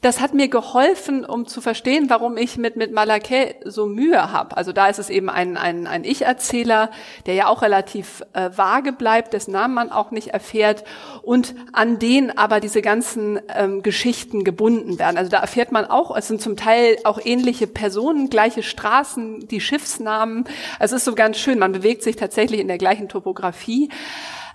das 0.00 0.20
hat 0.20 0.32
mir 0.32 0.48
geholfen, 0.48 1.24
um 1.24 1.46
zu 1.46 1.60
verstehen, 1.60 2.08
warum 2.08 2.36
ich 2.36 2.56
mit, 2.56 2.76
mit 2.76 2.92
Malakai 2.92 3.56
so 3.64 3.86
Mühe 3.86 4.32
habe. 4.32 4.56
Also 4.56 4.72
da 4.72 4.88
ist 4.88 4.98
es 4.98 5.10
eben 5.10 5.28
ein, 5.28 5.56
ein, 5.56 5.86
ein 5.88 6.04
Ich-Erzähler, 6.04 6.90
der 7.26 7.34
ja 7.34 7.48
auch 7.48 7.62
relativ 7.62 8.22
äh, 8.32 8.50
vage 8.54 8.92
bleibt, 8.92 9.32
dessen 9.32 9.52
Namen 9.52 9.74
man 9.74 9.90
auch 9.90 10.12
nicht 10.12 10.28
erfährt 10.28 10.84
und 11.22 11.54
an 11.72 11.98
den 11.98 12.36
aber 12.36 12.60
diese 12.60 12.80
ganzen 12.80 13.40
ähm, 13.54 13.82
Geschichten 13.82 14.44
gebunden 14.44 14.98
werden. 14.98 15.18
Also 15.18 15.30
da 15.30 15.38
erfährt 15.38 15.72
man 15.72 15.84
auch, 15.84 16.16
es 16.16 16.28
sind 16.28 16.40
zum 16.40 16.56
Teil 16.56 16.98
auch 17.04 17.18
ähnliche 17.24 17.66
Personen, 17.66 18.30
gleiche 18.30 18.62
Straßen, 18.62 19.48
die 19.48 19.60
Schiffsnamen. 19.60 20.44
Also 20.78 20.94
es 20.94 21.02
ist 21.02 21.06
so 21.06 21.14
ganz 21.16 21.38
schön, 21.38 21.58
man 21.58 21.72
bewegt 21.72 22.02
sich 22.04 22.14
tatsächlich 22.14 22.60
in 22.60 22.68
der 22.68 22.78
gleichen 22.78 23.08
Topografie. 23.08 23.88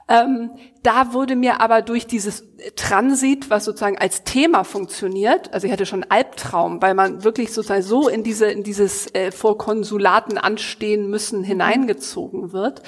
Ähm, 0.09 0.51
da 0.81 1.13
wurde 1.13 1.35
mir 1.35 1.61
aber 1.61 1.81
durch 1.81 2.05
dieses 2.07 2.43
Transit, 2.75 3.49
was 3.49 3.63
sozusagen 3.63 3.97
als 3.97 4.23
Thema 4.23 4.65
funktioniert, 4.65 5.53
also 5.53 5.65
ich 5.65 5.71
hatte 5.71 5.85
schon 5.85 6.03
Albtraum, 6.03 6.81
weil 6.81 6.93
man 6.93 7.23
wirklich 7.23 7.53
sozusagen 7.53 7.83
so 7.83 8.09
in 8.09 8.23
diese 8.23 8.47
in 8.47 8.63
dieses 8.63 9.13
äh, 9.15 9.31
vor 9.31 9.57
Konsulaten 9.57 10.37
anstehen 10.37 11.09
müssen 11.09 11.43
hineingezogen 11.43 12.51
wird. 12.51 12.81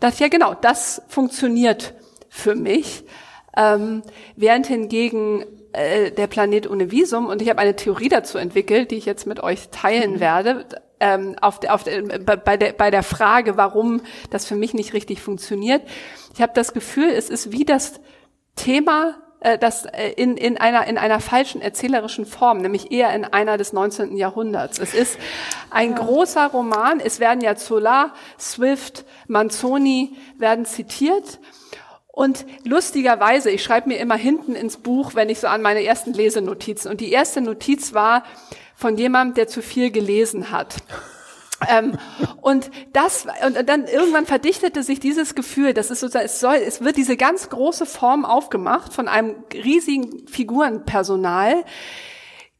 Das 0.00 0.18
ja 0.18 0.28
genau, 0.28 0.54
das 0.54 1.02
funktioniert 1.08 1.94
für 2.28 2.54
mich. 2.54 3.04
Ähm, 3.56 4.02
während 4.36 4.66
hingegen 4.66 5.44
äh, 5.72 6.10
der 6.10 6.26
Planet 6.26 6.70
ohne 6.70 6.90
Visum 6.90 7.26
und 7.26 7.40
ich 7.40 7.48
habe 7.48 7.60
eine 7.60 7.76
Theorie 7.76 8.08
dazu 8.08 8.38
entwickelt, 8.38 8.90
die 8.90 8.96
ich 8.96 9.06
jetzt 9.06 9.26
mit 9.26 9.40
euch 9.40 9.68
teilen 9.70 10.14
mhm. 10.14 10.20
werde 10.20 10.66
ähm, 11.02 11.36
auf, 11.40 11.58
auf 11.68 11.82
der, 11.82 12.02
bei, 12.20 12.56
der, 12.56 12.72
bei 12.72 12.90
der 12.92 13.02
Frage, 13.02 13.56
warum 13.56 14.02
das 14.30 14.46
für 14.46 14.54
mich 14.54 14.72
nicht 14.72 14.94
richtig 14.94 15.20
funktioniert. 15.20 15.82
Ich 16.32 16.40
habe 16.40 16.52
das 16.54 16.72
Gefühl, 16.72 17.10
es 17.10 17.28
ist 17.28 17.50
wie 17.50 17.64
das 17.64 18.00
Thema 18.54 19.16
äh, 19.40 19.58
das 19.58 19.84
äh, 19.86 20.12
in, 20.12 20.36
in, 20.36 20.58
einer, 20.58 20.86
in 20.86 20.98
einer 20.98 21.18
falschen 21.18 21.60
erzählerischen 21.60 22.24
Form, 22.24 22.58
nämlich 22.58 22.92
eher 22.92 23.12
in 23.14 23.24
einer 23.24 23.58
des 23.58 23.72
19. 23.72 24.16
Jahrhunderts. 24.16 24.78
Es 24.78 24.94
ist 24.94 25.18
ein 25.70 25.96
großer 25.96 26.46
Roman. 26.46 27.00
Es 27.00 27.18
werden 27.18 27.40
ja 27.40 27.56
Zola, 27.56 28.14
Swift, 28.38 29.04
Manzoni 29.26 30.16
werden 30.38 30.64
zitiert. 30.64 31.40
Und 32.12 32.46
lustigerweise, 32.62 33.50
ich 33.50 33.64
schreibe 33.64 33.88
mir 33.88 33.98
immer 33.98 34.16
hinten 34.16 34.54
ins 34.54 34.76
Buch, 34.76 35.16
wenn 35.16 35.30
ich 35.30 35.40
so 35.40 35.48
an 35.48 35.62
meine 35.62 35.82
ersten 35.82 36.12
Lesenotizen. 36.12 36.90
Und 36.90 37.00
die 37.00 37.10
erste 37.10 37.40
Notiz 37.40 37.94
war, 37.94 38.22
von 38.82 38.98
jemandem, 38.98 39.34
der 39.34 39.46
zu 39.46 39.62
viel 39.62 39.90
gelesen 39.92 40.50
hat. 40.50 40.74
ähm, 41.68 41.96
und 42.40 42.70
das 42.92 43.26
und 43.46 43.68
dann 43.68 43.86
irgendwann 43.86 44.26
verdichtete 44.26 44.82
sich 44.82 44.98
dieses 44.98 45.36
Gefühl, 45.36 45.72
dass 45.72 45.90
es 45.90 46.00
sozusagen 46.00 46.26
es 46.26 46.40
soll, 46.40 46.56
es 46.56 46.80
wird 46.82 46.96
diese 46.96 47.16
ganz 47.16 47.48
große 47.48 47.86
Form 47.86 48.24
aufgemacht 48.24 48.92
von 48.92 49.06
einem 49.06 49.36
riesigen 49.54 50.26
Figurenpersonal, 50.26 51.64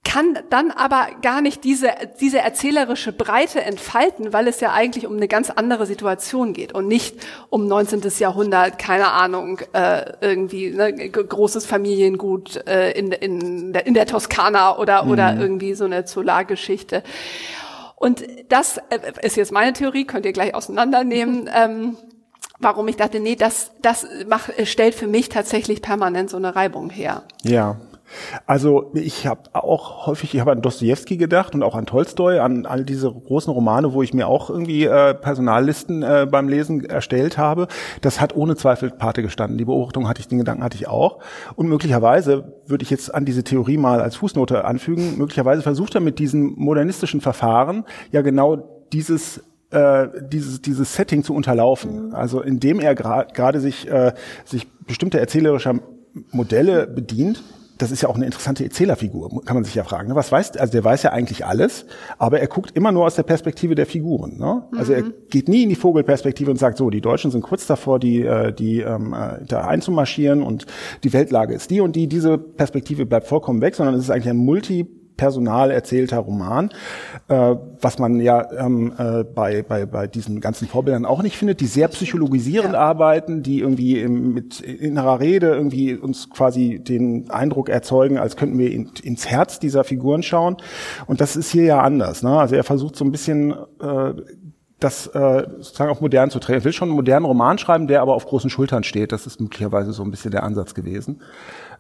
kann 0.04 0.38
dann 0.50 0.72
aber 0.72 1.08
gar 1.22 1.40
nicht 1.40 1.62
diese, 1.62 1.90
diese 2.20 2.40
erzählerische 2.40 3.12
Breite 3.12 3.62
entfalten, 3.62 4.32
weil 4.32 4.48
es 4.48 4.60
ja 4.60 4.72
eigentlich 4.72 5.06
um 5.06 5.16
eine 5.16 5.28
ganz 5.28 5.48
andere 5.48 5.86
Situation 5.86 6.52
geht 6.54 6.74
und 6.74 6.88
nicht 6.88 7.16
um 7.50 7.68
19. 7.68 8.02
Jahrhundert, 8.18 8.78
keine 8.78 9.12
Ahnung, 9.12 9.60
äh, 9.72 10.12
irgendwie 10.20 10.70
ne, 10.70 10.92
großes 10.92 11.66
Familiengut 11.66 12.66
äh, 12.66 12.90
in, 12.92 13.12
in, 13.12 13.72
der, 13.72 13.86
in 13.86 13.94
der 13.94 14.06
Toskana 14.06 14.76
oder, 14.76 15.04
mhm. 15.04 15.10
oder 15.12 15.36
irgendwie 15.38 15.74
so 15.74 15.84
eine 15.84 16.06
Solargeschichte. 16.06 17.04
Und 17.94 18.24
das 18.48 18.78
äh, 18.78 18.98
ist 19.22 19.36
jetzt 19.36 19.52
meine 19.52 19.72
Theorie, 19.72 20.04
könnt 20.04 20.26
ihr 20.26 20.32
gleich 20.32 20.54
auseinandernehmen. 20.54 21.48
ähm, 21.54 21.96
warum 22.58 22.88
ich 22.88 22.96
dachte, 22.96 23.20
nee, 23.20 23.36
das, 23.36 23.70
das 23.82 24.06
macht, 24.28 24.52
stellt 24.66 24.96
für 24.96 25.06
mich 25.06 25.28
tatsächlich 25.28 25.80
permanent 25.80 26.28
so 26.28 26.38
eine 26.38 26.56
Reibung 26.56 26.90
her. 26.90 27.22
Ja, 27.44 27.76
also 28.46 28.90
ich 28.94 29.26
habe 29.26 29.42
auch 29.52 30.06
häufig, 30.06 30.34
ich 30.34 30.40
habe 30.40 30.52
an 30.52 30.62
Dostoevsky 30.62 31.16
gedacht 31.16 31.54
und 31.54 31.62
auch 31.62 31.74
an 31.74 31.86
Tolstoi, 31.86 32.38
an 32.40 32.66
all 32.66 32.84
diese 32.84 33.10
großen 33.10 33.52
Romane, 33.52 33.92
wo 33.92 34.02
ich 34.02 34.14
mir 34.14 34.28
auch 34.28 34.50
irgendwie 34.50 34.84
äh, 34.84 35.14
Personallisten 35.14 36.02
äh, 36.02 36.26
beim 36.30 36.48
Lesen 36.48 36.84
erstellt 36.84 37.38
habe. 37.38 37.68
Das 38.00 38.20
hat 38.20 38.34
ohne 38.34 38.56
Zweifel 38.56 38.90
Pate 38.90 39.22
gestanden. 39.22 39.58
Die 39.58 39.64
Beobachtung 39.64 40.08
hatte 40.08 40.20
ich, 40.20 40.28
den 40.28 40.38
Gedanken 40.38 40.64
hatte 40.64 40.76
ich 40.76 40.88
auch. 40.88 41.18
Und 41.56 41.68
möglicherweise 41.68 42.60
würde 42.66 42.82
ich 42.82 42.90
jetzt 42.90 43.14
an 43.14 43.24
diese 43.24 43.44
Theorie 43.44 43.76
mal 43.76 44.00
als 44.00 44.16
Fußnote 44.16 44.64
anfügen, 44.64 45.18
möglicherweise 45.18 45.62
versucht 45.62 45.94
er 45.94 46.00
mit 46.00 46.18
diesen 46.18 46.54
modernistischen 46.56 47.20
Verfahren 47.20 47.84
ja 48.10 48.22
genau 48.22 48.86
dieses 48.92 49.42
äh, 49.72 50.08
dieses, 50.20 50.60
dieses 50.60 50.94
Setting 50.94 51.24
zu 51.24 51.34
unterlaufen. 51.34 52.08
Mhm. 52.08 52.14
Also 52.14 52.40
indem 52.40 52.78
er 52.78 52.94
gerade 52.94 53.32
gra 53.32 53.58
sich, 53.58 53.88
äh, 53.90 54.12
sich 54.44 54.68
bestimmte 54.86 55.18
erzählerischer 55.18 55.80
Modelle 56.30 56.86
bedient, 56.86 57.42
das 57.78 57.90
ist 57.90 58.02
ja 58.02 58.08
auch 58.08 58.14
eine 58.14 58.24
interessante 58.24 58.64
Erzählerfigur, 58.64 59.44
kann 59.44 59.56
man 59.56 59.64
sich 59.64 59.74
ja 59.74 59.84
fragen. 59.84 60.08
Ne? 60.08 60.14
Was 60.14 60.30
weiß, 60.30 60.56
also 60.56 60.72
der 60.72 60.84
weiß 60.84 61.02
ja 61.02 61.12
eigentlich 61.12 61.46
alles, 61.46 61.86
aber 62.18 62.40
er 62.40 62.46
guckt 62.46 62.76
immer 62.76 62.92
nur 62.92 63.04
aus 63.04 63.14
der 63.14 63.22
Perspektive 63.22 63.74
der 63.74 63.86
Figuren. 63.86 64.38
Ne? 64.38 64.62
Also 64.76 64.92
mhm. 64.92 64.98
er 64.98 65.04
geht 65.30 65.48
nie 65.48 65.64
in 65.64 65.68
die 65.68 65.74
Vogelperspektive 65.74 66.50
und 66.50 66.58
sagt 66.58 66.78
so, 66.78 66.90
die 66.90 67.00
Deutschen 67.00 67.30
sind 67.30 67.42
kurz 67.42 67.66
davor, 67.66 67.98
die, 67.98 68.22
äh, 68.22 68.52
die 68.52 68.80
ähm, 68.80 69.12
äh, 69.12 69.44
da 69.46 69.66
einzumarschieren 69.66 70.42
und 70.42 70.66
die 71.04 71.12
Weltlage 71.12 71.54
ist 71.54 71.70
die 71.70 71.80
und 71.80 71.96
die. 71.96 72.06
Diese 72.06 72.38
Perspektive 72.38 73.06
bleibt 73.06 73.26
vollkommen 73.26 73.60
weg, 73.60 73.74
sondern 73.74 73.94
es 73.94 74.04
ist 74.04 74.10
eigentlich 74.10 74.30
ein 74.30 74.36
Multi 74.36 74.86
personal 75.22 75.70
erzählter 75.70 76.18
Roman, 76.18 76.70
äh, 77.28 77.54
was 77.80 78.00
man 78.00 78.18
ja 78.18 78.44
ähm, 78.58 78.92
äh, 78.98 79.22
bei, 79.22 79.62
bei, 79.62 79.86
bei 79.86 80.08
diesen 80.08 80.40
ganzen 80.40 80.66
Vorbildern 80.66 81.06
auch 81.06 81.22
nicht 81.22 81.36
findet, 81.36 81.60
die 81.60 81.66
sehr 81.66 81.86
psychologisierend 81.86 82.72
ja. 82.72 82.80
arbeiten, 82.80 83.44
die 83.44 83.60
irgendwie 83.60 84.00
im, 84.00 84.34
mit 84.34 84.58
innerer 84.58 85.20
Rede 85.20 85.54
irgendwie 85.54 85.94
uns 85.94 86.28
quasi 86.28 86.80
den 86.80 87.30
Eindruck 87.30 87.68
erzeugen, 87.68 88.18
als 88.18 88.34
könnten 88.34 88.58
wir 88.58 88.72
in, 88.72 88.90
ins 89.04 89.28
Herz 89.28 89.60
dieser 89.60 89.84
Figuren 89.84 90.24
schauen. 90.24 90.56
Und 91.06 91.20
das 91.20 91.36
ist 91.36 91.52
hier 91.52 91.64
ja 91.66 91.80
anders. 91.82 92.24
Ne? 92.24 92.36
Also 92.36 92.56
er 92.56 92.64
versucht 92.64 92.96
so 92.96 93.04
ein 93.04 93.12
bisschen 93.12 93.52
äh, 93.80 94.14
das 94.80 95.06
äh, 95.06 95.46
sozusagen 95.58 95.92
auch 95.92 96.00
modern 96.00 96.30
zu 96.30 96.40
drehen. 96.40 96.56
Er 96.56 96.64
will 96.64 96.72
schon 96.72 96.88
einen 96.88 96.96
modernen 96.96 97.26
Roman 97.26 97.58
schreiben, 97.58 97.86
der 97.86 98.02
aber 98.02 98.16
auf 98.16 98.26
großen 98.26 98.50
Schultern 98.50 98.82
steht. 98.82 99.12
Das 99.12 99.28
ist 99.28 99.40
möglicherweise 99.40 99.92
so 99.92 100.02
ein 100.02 100.10
bisschen 100.10 100.32
der 100.32 100.42
Ansatz 100.42 100.74
gewesen. 100.74 101.22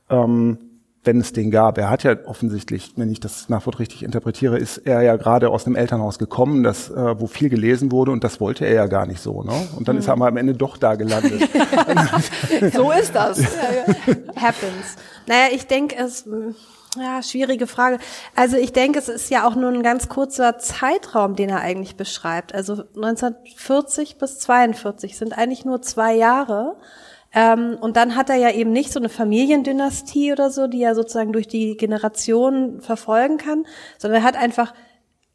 Ähm, 0.08 0.58
wenn 1.04 1.20
es 1.20 1.32
den 1.32 1.50
gab. 1.50 1.78
Er 1.78 1.90
hat 1.90 2.04
ja 2.04 2.16
offensichtlich, 2.26 2.92
wenn 2.96 3.10
ich 3.10 3.18
das 3.18 3.48
Nachwort 3.48 3.80
richtig 3.80 4.04
interpretiere, 4.04 4.58
ist 4.58 4.78
er 4.78 5.02
ja 5.02 5.16
gerade 5.16 5.50
aus 5.50 5.64
dem 5.64 5.74
Elternhaus 5.74 6.18
gekommen, 6.18 6.62
das, 6.62 6.90
äh, 6.90 7.20
wo 7.20 7.26
viel 7.26 7.48
gelesen 7.48 7.90
wurde 7.90 8.12
und 8.12 8.22
das 8.22 8.40
wollte 8.40 8.64
er 8.64 8.74
ja 8.74 8.86
gar 8.86 9.06
nicht 9.06 9.20
so. 9.20 9.42
Ne? 9.42 9.52
Und 9.76 9.88
dann 9.88 9.96
mhm. 9.96 10.00
ist 10.00 10.08
er 10.08 10.16
mal 10.16 10.28
am 10.28 10.36
Ende 10.36 10.54
doch 10.54 10.76
da 10.76 10.94
gelandet. 10.94 11.42
so 12.72 12.92
ist 12.92 13.14
das. 13.14 13.38
Happens. 14.36 14.96
Naja, 15.26 15.46
ich 15.52 15.66
denke, 15.66 15.96
es 15.96 16.24
ja, 16.98 17.22
schwierige 17.22 17.66
Frage. 17.66 17.98
Also 18.36 18.56
ich 18.56 18.72
denke, 18.72 18.98
es 18.98 19.08
ist 19.08 19.30
ja 19.30 19.46
auch 19.46 19.54
nur 19.54 19.70
ein 19.70 19.82
ganz 19.82 20.08
kurzer 20.08 20.58
Zeitraum, 20.58 21.36
den 21.36 21.48
er 21.48 21.60
eigentlich 21.60 21.96
beschreibt. 21.96 22.54
Also 22.54 22.84
1940 22.94 24.18
bis 24.18 24.38
42 24.40 25.16
sind 25.16 25.36
eigentlich 25.36 25.64
nur 25.64 25.80
zwei 25.80 26.14
Jahre. 26.14 26.76
Ähm, 27.34 27.78
und 27.80 27.96
dann 27.96 28.14
hat 28.16 28.30
er 28.30 28.36
ja 28.36 28.50
eben 28.50 28.72
nicht 28.72 28.92
so 28.92 29.00
eine 29.00 29.08
Familiendynastie 29.08 30.32
oder 30.32 30.50
so, 30.50 30.66
die 30.66 30.82
er 30.82 30.94
sozusagen 30.94 31.32
durch 31.32 31.48
die 31.48 31.76
Generationen 31.76 32.80
verfolgen 32.80 33.38
kann, 33.38 33.66
sondern 33.98 34.20
er 34.20 34.26
hat 34.26 34.36
einfach 34.36 34.74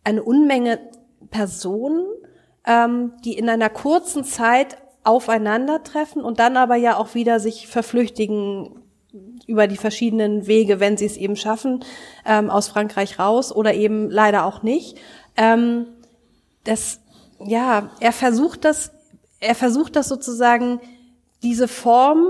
eine 0.04 0.24
Unmenge 0.24 0.80
Personen, 1.32 2.06
ähm, 2.66 3.14
die 3.26 3.38
in 3.38 3.50
einer 3.50 3.70
kurzen 3.70 4.24
Zeit 4.24 4.78
aufeinandertreffen 5.04 6.24
und 6.24 6.40
dann 6.40 6.58
aber 6.58 6.76
ja 6.76 6.98
auch 6.98 7.16
wieder 7.16 7.40
sich 7.40 7.68
verflüchtigen 7.68 8.84
über 9.48 9.68
die 9.68 9.78
verschiedenen 9.78 10.48
Wege, 10.48 10.80
wenn 10.80 10.98
sie 10.98 11.06
es 11.06 11.18
eben 11.18 11.36
schaffen, 11.36 11.84
ähm, 12.26 12.50
aus 12.50 12.68
Frankreich 12.68 13.18
raus 13.18 13.56
oder 13.56 13.74
eben 13.74 14.12
leider 14.12 14.46
auch 14.46 14.64
nicht. 14.64 14.98
Ähm, 15.38 15.88
das, 16.66 17.00
ja, 17.40 17.90
er 18.00 18.12
versucht 18.12 18.66
das, 18.66 18.92
er 19.40 19.56
versucht 19.56 19.96
das 19.96 20.10
sozusagen 20.10 20.82
diese 21.44 21.68
Form 21.68 22.28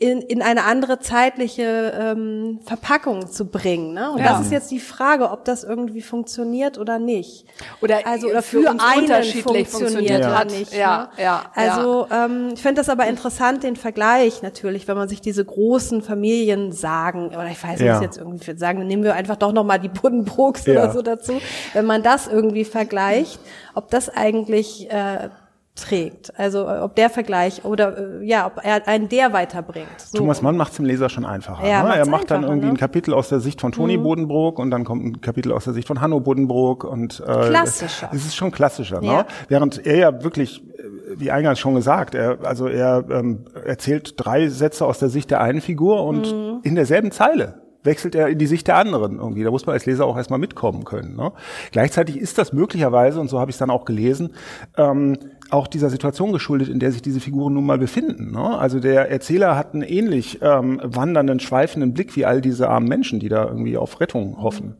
in, 0.00 0.20
in 0.22 0.42
eine 0.42 0.64
andere 0.64 0.98
zeitliche 0.98 1.92
ähm, 1.98 2.58
Verpackung 2.64 3.30
zu 3.30 3.46
bringen. 3.46 3.94
Ne? 3.94 4.10
Und 4.10 4.18
ja. 4.18 4.32
das 4.32 4.46
ist 4.46 4.52
jetzt 4.52 4.70
die 4.72 4.80
Frage, 4.80 5.30
ob 5.30 5.44
das 5.44 5.62
irgendwie 5.62 6.02
funktioniert 6.02 6.78
oder 6.78 6.98
nicht. 6.98 7.46
Oder 7.80 8.04
also 8.04 8.28
oder 8.28 8.42
für, 8.42 8.62
für 8.62 8.70
einen 8.70 9.24
funktioniert, 9.32 9.68
funktioniert 9.68 10.26
oder 10.26 10.44
nicht. 10.46 10.74
Ja, 10.74 11.10
ne? 11.16 11.22
ja, 11.22 11.44
also 11.54 12.08
ähm, 12.10 12.50
ich 12.54 12.60
finde 12.60 12.80
das 12.80 12.88
aber 12.88 13.06
interessant, 13.06 13.62
den 13.62 13.76
Vergleich 13.76 14.42
natürlich, 14.42 14.88
wenn 14.88 14.96
man 14.96 15.08
sich 15.08 15.20
diese 15.20 15.44
großen 15.44 16.02
Familien 16.02 16.72
sagen, 16.72 17.28
oder 17.28 17.46
ich 17.46 17.62
weiß 17.62 17.78
nicht, 17.78 17.86
ja. 17.86 18.02
jetzt 18.02 18.18
irgendwie 18.18 18.58
sagen, 18.58 18.84
nehmen 18.86 19.04
wir 19.04 19.14
einfach 19.14 19.36
doch 19.36 19.52
nochmal 19.52 19.78
die 19.78 19.88
Buddenbrooks 19.88 20.66
ja. 20.66 20.72
oder 20.72 20.92
so 20.92 21.02
dazu, 21.02 21.40
wenn 21.72 21.86
man 21.86 22.02
das 22.02 22.26
irgendwie 22.26 22.64
vergleicht, 22.64 23.38
ob 23.74 23.90
das 23.90 24.08
eigentlich 24.08 24.90
äh, 24.90 25.28
trägt. 25.74 26.38
Also 26.38 26.68
äh, 26.68 26.78
ob 26.78 26.94
der 26.94 27.10
Vergleich 27.10 27.64
oder 27.64 28.20
äh, 28.20 28.24
ja, 28.24 28.46
ob 28.46 28.60
er 28.62 28.86
einen 28.86 29.08
der 29.08 29.32
weiterbringt. 29.32 29.88
So. 29.98 30.18
Thomas 30.18 30.40
Mann 30.40 30.56
macht 30.56 30.70
es 30.70 30.76
dem 30.76 30.84
Leser 30.84 31.08
schon 31.08 31.24
einfacher. 31.24 31.66
Ja, 31.66 31.82
ne? 31.82 31.96
Er 31.96 32.06
macht 32.06 32.30
dann 32.30 32.44
irgendwie 32.44 32.66
ne? 32.66 32.72
ein 32.72 32.76
Kapitel 32.76 33.12
aus 33.12 33.28
der 33.28 33.40
Sicht 33.40 33.60
von 33.60 33.72
Toni 33.72 33.96
mhm. 33.96 34.04
Bodenbrook 34.04 34.58
und 34.60 34.70
dann 34.70 34.84
kommt 34.84 35.04
ein 35.04 35.20
Kapitel 35.20 35.52
aus 35.52 35.64
der 35.64 35.72
Sicht 35.72 35.88
von 35.88 36.00
Hanno 36.00 36.20
Bodenbrook 36.20 36.84
und 36.84 37.20
äh, 37.20 37.48
klassischer. 37.48 38.08
Es 38.12 38.24
ist 38.24 38.36
schon 38.36 38.52
klassischer, 38.52 39.00
ne? 39.00 39.06
ja. 39.06 39.16
ne? 39.18 39.26
Während 39.48 39.84
er 39.84 39.96
ja 39.96 40.22
wirklich 40.22 40.62
äh, 40.62 40.84
wie 41.16 41.32
eingangs 41.32 41.58
schon 41.58 41.74
gesagt, 41.74 42.14
er, 42.14 42.38
also 42.44 42.68
er 42.68 43.04
ähm, 43.10 43.44
erzählt 43.64 44.14
drei 44.16 44.48
Sätze 44.48 44.86
aus 44.86 45.00
der 45.00 45.08
Sicht 45.08 45.30
der 45.32 45.40
einen 45.40 45.60
Figur 45.60 46.04
und 46.04 46.32
mhm. 46.32 46.60
in 46.62 46.76
derselben 46.76 47.10
Zeile 47.10 47.64
wechselt 47.84 48.14
er 48.14 48.28
in 48.28 48.38
die 48.38 48.46
Sicht 48.46 48.66
der 48.66 48.76
anderen 48.76 49.18
irgendwie. 49.18 49.44
Da 49.44 49.50
muss 49.50 49.66
man 49.66 49.74
als 49.74 49.86
Leser 49.86 50.06
auch 50.06 50.16
erstmal 50.16 50.38
mitkommen 50.38 50.84
können. 50.84 51.14
Ne? 51.14 51.32
Gleichzeitig 51.70 52.16
ist 52.16 52.38
das 52.38 52.52
möglicherweise, 52.52 53.20
und 53.20 53.28
so 53.28 53.38
habe 53.38 53.50
ich 53.50 53.54
es 53.54 53.58
dann 53.58 53.70
auch 53.70 53.84
gelesen, 53.84 54.34
ähm, 54.76 55.16
auch 55.50 55.66
dieser 55.66 55.90
Situation 55.90 56.32
geschuldet, 56.32 56.68
in 56.68 56.78
der 56.78 56.92
sich 56.92 57.02
diese 57.02 57.20
Figuren 57.20 57.54
nun 57.54 57.66
mal 57.66 57.78
befinden. 57.78 58.32
Ne? 58.32 58.58
Also 58.58 58.80
der 58.80 59.10
Erzähler 59.10 59.56
hat 59.56 59.74
einen 59.74 59.82
ähnlich 59.82 60.40
ähm, 60.42 60.80
wandernden, 60.82 61.40
schweifenden 61.40 61.92
Blick 61.92 62.16
wie 62.16 62.24
all 62.24 62.40
diese 62.40 62.68
armen 62.68 62.88
Menschen, 62.88 63.20
die 63.20 63.28
da 63.28 63.44
irgendwie 63.44 63.76
auf 63.76 64.00
Rettung 64.00 64.42
hoffen. 64.42 64.76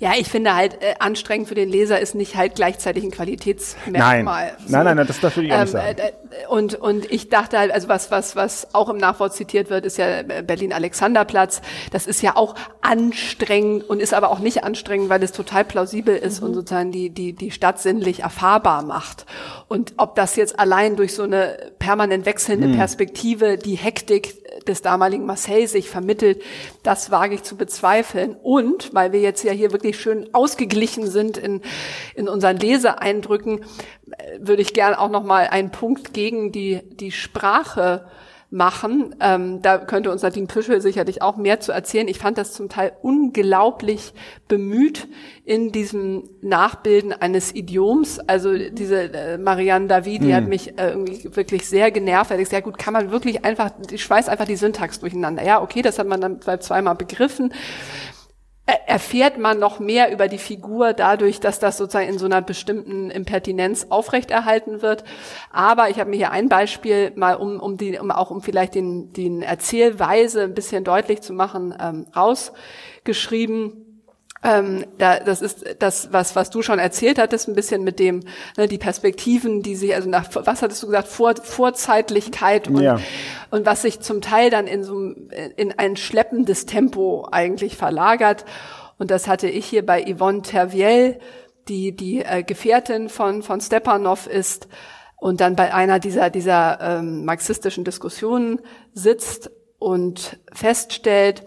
Ja, 0.00 0.12
ich 0.18 0.28
finde 0.28 0.54
halt 0.54 0.82
äh, 0.82 0.94
anstrengend 0.98 1.48
für 1.48 1.54
den 1.54 1.68
Leser 1.68 1.98
ist 1.98 2.14
nicht 2.14 2.36
halt 2.36 2.54
gleichzeitig 2.54 3.04
ein 3.04 3.10
Qualitätsmerkmal. 3.10 4.22
Nein, 4.22 4.54
so. 4.58 4.72
nein, 4.72 4.84
nein, 4.84 4.96
nein, 4.98 5.06
das, 5.06 5.22
würde 5.22 5.46
ich 5.46 5.52
auch 5.52 5.60
nicht 5.60 5.60
ähm, 5.60 5.66
sagen. 5.66 5.98
Äh, 5.98 6.46
und, 6.48 6.74
und 6.74 7.10
ich 7.10 7.30
dachte 7.30 7.58
halt, 7.58 7.72
also 7.72 7.88
was, 7.88 8.10
was, 8.10 8.36
was 8.36 8.74
auch 8.74 8.90
im 8.90 8.98
Nachwort 8.98 9.34
zitiert 9.34 9.70
wird, 9.70 9.86
ist 9.86 9.96
ja 9.96 10.22
Berlin-Alexanderplatz. 10.22 11.62
Das 11.90 12.06
ist 12.06 12.22
ja 12.22 12.36
auch 12.36 12.54
anstrengend 12.82 13.88
und 13.88 14.00
ist 14.00 14.12
aber 14.12 14.30
auch 14.30 14.40
nicht 14.40 14.62
anstrengend, 14.62 15.08
weil 15.08 15.22
es 15.22 15.32
total 15.32 15.64
plausibel 15.64 16.14
ist 16.14 16.40
mhm. 16.40 16.48
und 16.48 16.54
sozusagen 16.54 16.92
die, 16.92 17.10
die, 17.10 17.32
die 17.32 17.50
Stadt 17.50 17.80
sinnlich 17.80 18.20
erfahrbar 18.20 18.82
macht. 18.82 19.24
Und 19.68 19.94
ob 19.96 20.14
das 20.16 20.36
jetzt 20.36 20.60
allein 20.60 20.96
durch 20.96 21.14
so 21.14 21.22
eine 21.22 21.72
permanent 21.78 22.26
wechselnde 22.26 22.68
mhm. 22.68 22.76
Perspektive 22.76 23.56
die 23.56 23.76
Hektik 23.76 24.41
des 24.64 24.82
damaligen 24.82 25.26
Marseille 25.26 25.66
sich 25.66 25.88
vermittelt, 25.88 26.42
das 26.82 27.10
wage 27.10 27.34
ich 27.34 27.42
zu 27.42 27.56
bezweifeln. 27.56 28.36
Und, 28.42 28.94
weil 28.94 29.12
wir 29.12 29.20
jetzt 29.20 29.44
ja 29.44 29.52
hier 29.52 29.72
wirklich 29.72 30.00
schön 30.00 30.28
ausgeglichen 30.32 31.06
sind 31.06 31.36
in, 31.36 31.62
in 32.14 32.28
unseren 32.28 32.56
Leseeindrücken, 32.56 33.60
äh, 33.60 34.38
würde 34.40 34.62
ich 34.62 34.74
gern 34.74 34.94
auch 34.94 35.10
noch 35.10 35.24
mal 35.24 35.46
einen 35.48 35.70
Punkt 35.70 36.14
gegen 36.14 36.52
die, 36.52 36.80
die 36.94 37.12
Sprache 37.12 38.06
machen. 38.52 39.14
Ähm, 39.20 39.62
da 39.62 39.78
könnte 39.78 40.12
uns 40.12 40.22
Nadine 40.22 40.46
Püschel 40.46 40.80
sicherlich 40.82 41.22
auch 41.22 41.36
mehr 41.36 41.60
zu 41.60 41.72
erzählen. 41.72 42.06
Ich 42.06 42.18
fand 42.18 42.36
das 42.36 42.52
zum 42.52 42.68
Teil 42.68 42.92
unglaublich 43.00 44.12
bemüht 44.46 45.08
in 45.44 45.72
diesem 45.72 46.28
Nachbilden 46.42 47.12
eines 47.12 47.54
Idioms. 47.54 48.20
Also 48.20 48.52
diese 48.56 49.12
äh, 49.12 49.38
Marianne 49.38 49.88
David, 49.88 50.22
die 50.22 50.28
hm. 50.28 50.34
hat 50.34 50.48
mich 50.48 50.78
äh, 50.78 50.90
irgendwie 50.90 51.34
wirklich 51.34 51.66
sehr 51.66 51.90
genervt. 51.90 52.30
Da 52.30 52.36
ich 52.36 52.50
sehr 52.50 52.62
gut, 52.62 52.76
kann 52.76 52.92
man 52.92 53.10
wirklich 53.10 53.44
einfach, 53.44 53.70
ich 53.90 54.02
schweiß 54.02 54.28
einfach 54.28 54.46
die 54.46 54.56
Syntax 54.56 55.00
durcheinander. 55.00 55.42
Ja, 55.42 55.62
okay, 55.62 55.80
das 55.80 55.98
hat 55.98 56.06
man 56.06 56.20
dann 56.20 56.40
zweimal 56.60 56.94
begriffen 56.94 57.52
erfährt 58.64 59.38
man 59.38 59.58
noch 59.58 59.80
mehr 59.80 60.12
über 60.12 60.28
die 60.28 60.38
Figur 60.38 60.92
dadurch, 60.92 61.40
dass 61.40 61.58
das 61.58 61.76
sozusagen 61.76 62.08
in 62.08 62.18
so 62.18 62.26
einer 62.26 62.42
bestimmten 62.42 63.10
Impertinenz 63.10 63.86
aufrechterhalten 63.90 64.82
wird. 64.82 65.02
Aber 65.50 65.90
ich 65.90 65.98
habe 65.98 66.10
mir 66.10 66.16
hier 66.16 66.30
ein 66.30 66.48
Beispiel 66.48 67.12
mal, 67.16 67.34
um, 67.34 67.58
um, 67.58 67.76
die, 67.76 67.98
um 67.98 68.10
auch 68.12 68.30
um 68.30 68.40
vielleicht 68.40 68.74
den, 68.76 69.12
den 69.12 69.42
Erzählweise 69.42 70.44
ein 70.44 70.54
bisschen 70.54 70.84
deutlich 70.84 71.22
zu 71.22 71.32
machen, 71.32 71.74
ähm, 71.80 72.06
rausgeschrieben. 72.14 73.81
Ähm, 74.44 74.84
da, 74.98 75.20
das 75.20 75.40
ist 75.40 75.64
das, 75.78 76.12
was, 76.12 76.34
was 76.34 76.50
du 76.50 76.62
schon 76.62 76.80
erzählt 76.80 77.18
hattest, 77.18 77.48
ein 77.48 77.54
bisschen 77.54 77.84
mit 77.84 78.00
dem, 78.00 78.20
ne, 78.56 78.66
die 78.66 78.78
Perspektiven, 78.78 79.62
die 79.62 79.76
sich, 79.76 79.94
also 79.94 80.08
nach, 80.08 80.28
was 80.32 80.62
hattest 80.62 80.82
du 80.82 80.88
gesagt, 80.88 81.06
Vor, 81.06 81.36
Vorzeitlichkeit 81.36 82.66
und, 82.66 82.80
ja. 82.80 82.98
und 83.50 83.66
was 83.66 83.82
sich 83.82 84.00
zum 84.00 84.20
Teil 84.20 84.50
dann 84.50 84.66
in 84.66 84.82
so 84.82 84.98
in 85.56 85.78
ein 85.78 85.96
schleppendes 85.96 86.66
Tempo 86.66 87.28
eigentlich 87.30 87.76
verlagert. 87.76 88.44
Und 88.98 89.12
das 89.12 89.28
hatte 89.28 89.48
ich 89.48 89.66
hier 89.66 89.86
bei 89.86 90.04
Yvonne 90.04 90.42
Terviel, 90.42 91.20
die 91.68 91.94
die 91.94 92.24
äh, 92.24 92.42
Gefährtin 92.42 93.08
von, 93.08 93.42
von 93.42 93.60
Stepanov 93.60 94.26
ist 94.26 94.66
und 95.16 95.40
dann 95.40 95.54
bei 95.54 95.72
einer 95.72 96.00
dieser, 96.00 96.30
dieser 96.30 96.80
ähm, 96.80 97.24
marxistischen 97.24 97.84
Diskussionen 97.84 98.60
sitzt 98.92 99.52
und 99.78 100.40
feststellt, 100.52 101.44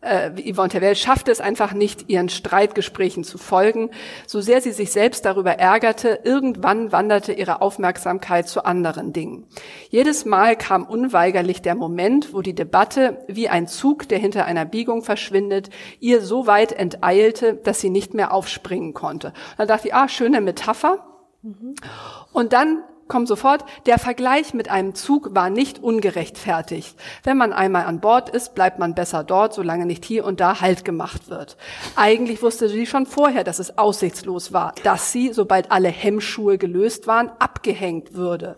äh, 0.00 0.30
Yvonne 0.52 0.70
Terwell 0.70 0.96
schafft 0.96 1.28
es 1.28 1.40
einfach 1.40 1.72
nicht, 1.72 2.08
ihren 2.08 2.28
Streitgesprächen 2.28 3.24
zu 3.24 3.38
folgen. 3.38 3.90
So 4.26 4.40
sehr 4.40 4.60
sie 4.60 4.72
sich 4.72 4.92
selbst 4.92 5.24
darüber 5.24 5.52
ärgerte, 5.58 6.20
irgendwann 6.24 6.92
wanderte 6.92 7.32
ihre 7.32 7.60
Aufmerksamkeit 7.60 8.48
zu 8.48 8.64
anderen 8.64 9.12
Dingen. 9.12 9.46
Jedes 9.90 10.24
Mal 10.24 10.56
kam 10.56 10.84
unweigerlich 10.84 11.62
der 11.62 11.74
Moment, 11.74 12.32
wo 12.32 12.40
die 12.40 12.54
Debatte, 12.54 13.24
wie 13.28 13.48
ein 13.48 13.66
Zug, 13.66 14.08
der 14.08 14.18
hinter 14.18 14.46
einer 14.46 14.64
Biegung 14.64 15.02
verschwindet, 15.02 15.70
ihr 16.00 16.22
so 16.22 16.46
weit 16.46 16.72
enteilte, 16.72 17.54
dass 17.54 17.80
sie 17.80 17.90
nicht 17.90 18.14
mehr 18.14 18.32
aufspringen 18.32 18.94
konnte. 18.94 19.32
dann 19.58 19.68
dachte 19.68 19.88
ich, 19.88 19.94
ah, 19.94 20.08
schöne 20.08 20.40
Metapher. 20.40 21.04
Mhm. 21.42 21.74
Und 22.32 22.52
dann 22.52 22.84
kommt 23.10 23.28
sofort, 23.28 23.64
der 23.84 23.98
Vergleich 23.98 24.54
mit 24.54 24.70
einem 24.70 24.94
Zug 24.94 25.34
war 25.34 25.50
nicht 25.50 25.82
ungerechtfertigt. 25.82 26.96
Wenn 27.24 27.36
man 27.36 27.52
einmal 27.52 27.84
an 27.84 28.00
Bord 28.00 28.30
ist, 28.30 28.54
bleibt 28.54 28.78
man 28.78 28.94
besser 28.94 29.24
dort, 29.24 29.52
solange 29.52 29.84
nicht 29.84 30.06
hier 30.06 30.24
und 30.24 30.40
da 30.40 30.62
Halt 30.62 30.84
gemacht 30.86 31.28
wird. 31.28 31.58
Eigentlich 31.96 32.42
wusste 32.42 32.68
sie 32.68 32.86
schon 32.86 33.04
vorher, 33.04 33.44
dass 33.44 33.58
es 33.58 33.76
aussichtslos 33.76 34.52
war, 34.52 34.74
dass 34.84 35.12
sie, 35.12 35.32
sobald 35.32 35.70
alle 35.70 35.88
Hemmschuhe 35.88 36.56
gelöst 36.56 37.06
waren, 37.06 37.30
abgehängt 37.38 38.14
würde. 38.14 38.56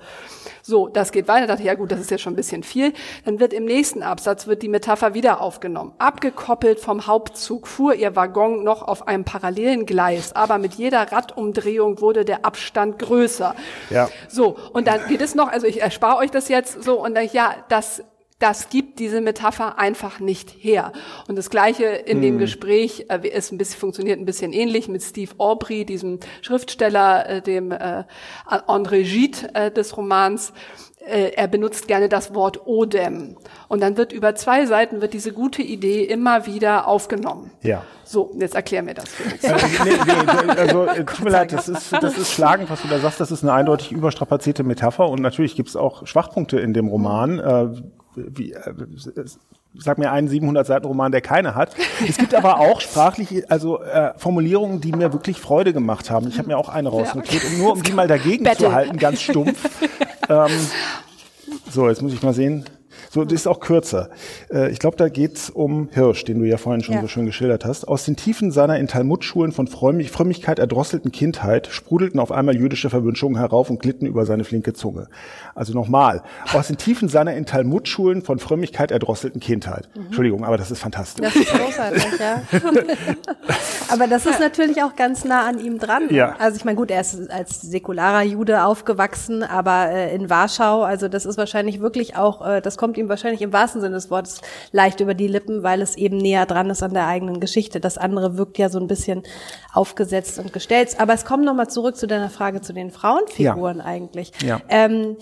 So, 0.62 0.86
das 0.86 1.10
geht 1.10 1.26
weiter. 1.26 1.42
Da 1.42 1.54
dachte 1.54 1.62
ich, 1.62 1.66
ja 1.66 1.74
gut, 1.74 1.90
das 1.90 2.00
ist 2.00 2.10
jetzt 2.10 2.20
schon 2.20 2.34
ein 2.34 2.36
bisschen 2.36 2.62
viel. 2.62 2.92
Dann 3.24 3.40
wird 3.40 3.52
im 3.52 3.64
nächsten 3.64 4.02
Absatz 4.02 4.46
wird 4.46 4.62
die 4.62 4.68
Metapher 4.68 5.14
wieder 5.14 5.40
aufgenommen. 5.40 5.92
Abgekoppelt 5.98 6.78
vom 6.78 7.06
Hauptzug 7.06 7.66
fuhr 7.66 7.94
ihr 7.94 8.14
Waggon 8.14 8.62
noch 8.62 8.82
auf 8.82 9.08
einem 9.08 9.24
parallelen 9.24 9.86
Gleis, 9.86 10.34
aber 10.34 10.58
mit 10.58 10.74
jeder 10.74 11.10
Radumdrehung 11.10 12.00
wurde 12.00 12.24
der 12.24 12.44
Abstand 12.44 12.98
größer. 13.00 13.56
Ja. 13.90 14.08
So, 14.28 14.41
und 14.50 14.86
dann 14.86 15.06
geht 15.08 15.20
es 15.20 15.34
noch, 15.34 15.48
also 15.48 15.66
ich 15.66 15.80
erspare 15.80 16.18
euch 16.18 16.30
das 16.30 16.48
jetzt 16.48 16.82
so 16.82 17.02
und 17.02 17.14
dann, 17.14 17.28
ja, 17.32 17.56
das 17.68 18.02
das 18.42 18.70
gibt 18.70 18.98
diese 18.98 19.20
Metapher 19.20 19.78
einfach 19.78 20.18
nicht 20.18 20.50
her. 20.50 20.92
Und 21.28 21.36
das 21.36 21.48
Gleiche 21.48 21.84
in 21.84 22.16
hm. 22.16 22.22
dem 22.22 22.38
Gespräch 22.38 23.06
äh, 23.08 23.28
ist 23.28 23.52
ein 23.52 23.58
bisschen, 23.58 23.78
funktioniert 23.78 24.18
ein 24.18 24.24
bisschen 24.24 24.52
ähnlich 24.52 24.88
mit 24.88 25.00
Steve 25.04 25.32
Aubrey, 25.38 25.84
diesem 25.84 26.18
Schriftsteller, 26.40 27.28
äh, 27.28 27.40
dem 27.40 27.70
äh, 27.70 28.02
André 28.48 29.04
Gide 29.04 29.54
äh, 29.54 29.70
des 29.70 29.96
Romans. 29.96 30.52
Äh, 31.06 31.32
er 31.34 31.48
benutzt 31.48 31.88
gerne 31.88 32.08
das 32.08 32.34
Wort 32.34 32.66
Odem. 32.66 33.36
Und 33.68 33.80
dann 33.80 33.96
wird 33.96 34.12
über 34.12 34.34
zwei 34.34 34.66
Seiten 34.66 35.00
wird 35.00 35.14
diese 35.14 35.32
gute 35.32 35.62
Idee 35.62 36.04
immer 36.04 36.46
wieder 36.46 36.86
aufgenommen. 36.86 37.50
Ja. 37.62 37.82
So, 38.04 38.32
jetzt 38.38 38.54
erklär 38.54 38.82
mir 38.82 38.94
das. 38.94 39.06
Äh, 39.42 39.54
nee, 39.84 39.90
nee, 40.06 40.52
also 40.52 40.86
äh, 40.86 41.04
tut 41.04 41.24
mir 41.24 41.30
leid, 41.30 41.52
das 41.52 41.68
ist, 41.68 41.92
das 41.92 42.16
ist 42.18 42.32
schlagend, 42.32 42.70
was 42.70 42.82
du 42.82 42.88
da 42.88 42.98
sagst. 42.98 43.20
Das 43.20 43.30
ist 43.30 43.42
eine 43.42 43.52
eindeutig 43.52 43.90
überstrapazierte 43.90 44.62
Metapher 44.62 45.08
und 45.08 45.20
natürlich 45.20 45.56
gibt 45.56 45.70
es 45.70 45.76
auch 45.76 46.06
Schwachpunkte 46.06 46.60
in 46.60 46.72
dem 46.72 46.88
Roman. 46.88 47.38
Äh, 47.38 47.68
wie, 48.14 48.52
äh, 48.52 48.74
sag 49.74 49.98
mir 49.98 50.12
einen 50.12 50.28
700 50.28 50.66
Seiten 50.66 50.86
Roman, 50.86 51.12
der 51.12 51.22
keine 51.22 51.54
hat. 51.54 51.74
Es 52.06 52.18
gibt 52.18 52.34
aber 52.34 52.60
auch 52.60 52.80
sprachliche, 52.80 53.44
also 53.48 53.82
äh, 53.82 54.12
Formulierungen, 54.18 54.80
die 54.80 54.92
mir 54.92 55.12
wirklich 55.12 55.40
Freude 55.40 55.72
gemacht 55.72 56.10
haben. 56.10 56.28
Ich 56.28 56.38
habe 56.38 56.48
mir 56.48 56.58
auch 56.58 56.68
eine 56.68 56.90
rausnotiert, 56.90 57.42
um 57.44 57.58
nur 57.58 57.72
um 57.72 57.82
die 57.82 57.92
mal 57.92 58.06
dagegen 58.06 58.44
Battle. 58.44 58.66
zu 58.66 58.72
halten, 58.72 58.98
ganz 58.98 59.22
stumpf. 59.22 59.68
ähm, 60.32 60.50
so, 61.70 61.88
jetzt 61.88 62.02
muss 62.02 62.12
ich 62.12 62.22
mal 62.22 62.32
sehen. 62.32 62.64
So, 63.12 63.24
das 63.24 63.34
ist 63.34 63.46
auch 63.46 63.60
kürzer. 63.60 64.08
Äh, 64.50 64.70
ich 64.70 64.78
glaube, 64.78 64.96
da 64.96 65.10
geht's 65.10 65.50
um 65.50 65.90
Hirsch, 65.92 66.24
den 66.24 66.38
du 66.38 66.46
ja 66.46 66.56
vorhin 66.56 66.82
schon 66.82 66.94
ja. 66.94 67.02
so 67.02 67.08
schön 67.08 67.26
geschildert 67.26 67.66
hast. 67.66 67.86
Aus 67.86 68.06
den 68.06 68.16
Tiefen 68.16 68.50
seiner 68.50 68.78
in 68.78 68.88
Talmudschulen 68.88 69.52
von 69.52 69.66
Frömmigkeit 69.66 70.58
erdrosselten 70.58 71.12
Kindheit 71.12 71.66
sprudelten 71.66 72.18
auf 72.18 72.32
einmal 72.32 72.56
jüdische 72.56 72.88
Verwünschungen 72.88 73.36
herauf 73.38 73.68
und 73.68 73.80
glitten 73.80 74.06
über 74.06 74.24
seine 74.24 74.44
flinke 74.44 74.72
Zunge. 74.72 75.08
Also 75.54 75.74
nochmal, 75.74 76.22
aus 76.54 76.68
den 76.68 76.78
Tiefen 76.78 77.10
seiner 77.10 77.34
in 77.34 77.44
Talmudschulen 77.44 78.22
von 78.22 78.38
Frömmigkeit 78.38 78.90
erdrosselten 78.90 79.42
Kindheit. 79.42 79.90
Mhm. 79.94 80.06
Entschuldigung, 80.06 80.44
aber 80.46 80.56
das 80.56 80.70
ist 80.70 80.78
fantastisch. 80.78 81.22
Das 81.22 81.36
ist 81.36 81.52
großartig, 81.52 82.18
ja. 82.18 82.42
aber 83.90 84.06
das 84.06 84.24
ist 84.24 84.40
natürlich 84.40 84.82
auch 84.82 84.96
ganz 84.96 85.26
nah 85.26 85.46
an 85.46 85.58
ihm 85.58 85.78
dran. 85.78 86.04
Ja. 86.08 86.34
Also 86.38 86.56
ich 86.56 86.64
meine, 86.64 86.76
gut, 86.76 86.90
er 86.90 87.02
ist 87.02 87.30
als 87.30 87.60
säkularer 87.60 88.22
Jude 88.22 88.64
aufgewachsen, 88.64 89.42
aber 89.42 89.90
äh, 89.90 90.14
in 90.14 90.30
Warschau, 90.30 90.82
also 90.82 91.08
das 91.08 91.26
ist 91.26 91.36
wahrscheinlich 91.36 91.80
wirklich 91.80 92.16
auch, 92.16 92.46
äh, 92.46 92.62
das 92.62 92.78
kommt 92.78 92.96
ihm 92.96 93.01
wahrscheinlich 93.08 93.42
im 93.42 93.52
wahrsten 93.52 93.80
Sinne 93.80 93.94
des 93.94 94.10
Wortes 94.10 94.40
leicht 94.72 95.00
über 95.00 95.14
die 95.14 95.28
Lippen, 95.28 95.62
weil 95.62 95.82
es 95.82 95.96
eben 95.96 96.16
näher 96.16 96.46
dran 96.46 96.70
ist 96.70 96.82
an 96.82 96.94
der 96.94 97.06
eigenen 97.06 97.40
Geschichte. 97.40 97.80
Das 97.80 97.98
andere 97.98 98.36
wirkt 98.36 98.58
ja 98.58 98.68
so 98.68 98.78
ein 98.78 98.86
bisschen 98.86 99.22
aufgesetzt 99.72 100.38
und 100.38 100.52
gestellt. 100.52 100.96
Aber 100.98 101.14
es 101.14 101.24
kommt 101.24 101.44
nochmal 101.44 101.68
zurück 101.68 101.96
zu 101.96 102.06
deiner 102.06 102.30
Frage 102.30 102.60
zu 102.60 102.72
den 102.72 102.90
Frauenfiguren 102.90 103.78
ja. 103.78 103.84
eigentlich. 103.84 104.32
Ja. 104.42 104.60
Ähm, 104.68 105.16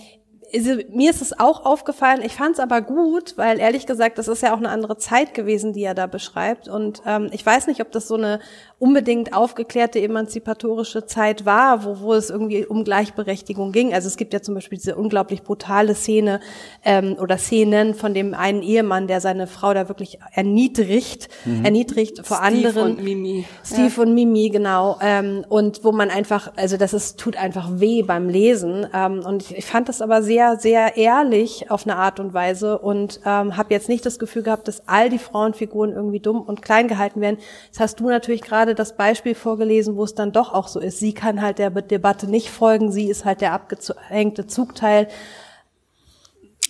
mir 0.89 1.09
ist 1.09 1.21
es 1.21 1.39
auch 1.39 1.65
aufgefallen, 1.65 2.21
ich 2.23 2.33
fand 2.33 2.55
es 2.55 2.59
aber 2.59 2.81
gut, 2.81 3.37
weil 3.37 3.59
ehrlich 3.59 3.85
gesagt, 3.85 4.17
das 4.17 4.27
ist 4.27 4.43
ja 4.43 4.53
auch 4.53 4.57
eine 4.57 4.69
andere 4.69 4.97
Zeit 4.97 5.33
gewesen, 5.33 5.73
die 5.73 5.83
er 5.83 5.93
da 5.93 6.07
beschreibt. 6.07 6.67
Und 6.67 7.01
ähm, 7.05 7.29
ich 7.31 7.45
weiß 7.45 7.67
nicht, 7.67 7.81
ob 7.81 7.91
das 7.91 8.07
so 8.07 8.15
eine 8.15 8.39
unbedingt 8.81 9.35
aufgeklärte 9.35 10.01
emanzipatorische 10.01 11.05
Zeit 11.05 11.45
war, 11.45 11.85
wo, 11.85 11.99
wo 11.99 12.13
es 12.15 12.31
irgendwie 12.31 12.65
um 12.65 12.83
Gleichberechtigung 12.83 13.71
ging. 13.71 13.93
Also 13.93 14.07
es 14.07 14.17
gibt 14.17 14.33
ja 14.33 14.41
zum 14.41 14.55
Beispiel 14.55 14.79
diese 14.79 14.95
unglaublich 14.95 15.43
brutale 15.43 15.93
Szene 15.93 16.39
ähm, 16.83 17.15
oder 17.21 17.37
Szenen 17.37 17.93
von 17.93 18.15
dem 18.15 18.33
einen 18.33 18.63
Ehemann, 18.63 19.05
der 19.05 19.21
seine 19.21 19.45
Frau 19.45 19.75
da 19.75 19.87
wirklich 19.87 20.17
erniedrigt, 20.33 21.29
mhm. 21.45 21.63
erniedrigt 21.63 22.25
vor 22.25 22.37
Steve 22.37 22.47
anderen. 22.47 22.71
Steve 22.71 22.85
und 22.85 23.03
Mimi. 23.03 23.45
Steve 23.63 23.93
ja. 23.95 24.01
und 24.01 24.15
Mimi, 24.15 24.49
genau. 24.49 24.97
Ähm, 24.99 25.45
und 25.47 25.83
wo 25.83 25.91
man 25.91 26.09
einfach, 26.09 26.51
also 26.55 26.75
das 26.75 26.93
ist, 26.93 27.19
tut 27.19 27.37
einfach 27.37 27.69
weh 27.73 28.01
beim 28.01 28.29
Lesen. 28.29 28.87
Ähm, 28.95 29.21
und 29.23 29.43
ich, 29.43 29.59
ich 29.59 29.65
fand 29.65 29.89
das 29.89 30.01
aber 30.01 30.23
sehr, 30.23 30.57
sehr 30.57 30.97
ehrlich 30.97 31.69
auf 31.69 31.85
eine 31.85 31.97
Art 31.97 32.19
und 32.19 32.33
Weise 32.33 32.79
und 32.79 33.19
ähm, 33.27 33.57
habe 33.57 33.75
jetzt 33.75 33.89
nicht 33.89 34.07
das 34.07 34.17
Gefühl 34.17 34.41
gehabt, 34.41 34.67
dass 34.67 34.87
all 34.87 35.11
die 35.11 35.19
Frauenfiguren 35.19 35.91
irgendwie 35.91 36.19
dumm 36.19 36.41
und 36.41 36.63
klein 36.63 36.87
gehalten 36.87 37.21
werden. 37.21 37.37
Das 37.69 37.79
hast 37.79 37.99
du 37.99 38.09
natürlich 38.09 38.41
gerade 38.41 38.70
gerade 38.71 38.75
das 38.75 38.95
Beispiel 38.95 39.35
vorgelesen, 39.35 39.95
wo 39.95 40.03
es 40.03 40.15
dann 40.15 40.31
doch 40.31 40.53
auch 40.53 40.67
so 40.67 40.79
ist. 40.79 40.99
Sie 40.99 41.13
kann 41.13 41.41
halt 41.41 41.59
der 41.59 41.69
Debatte 41.69 42.27
nicht 42.27 42.49
folgen, 42.49 42.91
sie 42.91 43.09
ist 43.09 43.25
halt 43.25 43.41
der 43.41 43.53
abgehängte 43.53 44.47
Zugteil. 44.47 45.07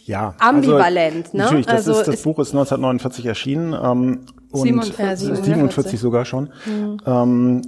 Ja, 0.05 0.35
ambivalent. 0.39 1.27
Also, 1.27 1.37
ne? 1.37 1.43
Natürlich, 1.43 1.65
das, 1.67 1.87
also 1.87 1.99
ist, 1.99 2.07
das 2.07 2.21
Buch 2.23 2.39
ist 2.39 2.49
1949 2.49 3.25
erschienen 3.25 3.73
ähm, 3.73 4.25
und 4.51 4.61
47, 4.61 5.29
äh, 5.29 5.35
47 5.35 5.99
sogar 5.99 6.25
schon. 6.25 6.51
Mhm. 6.65 6.97
Ähm, 7.05 7.61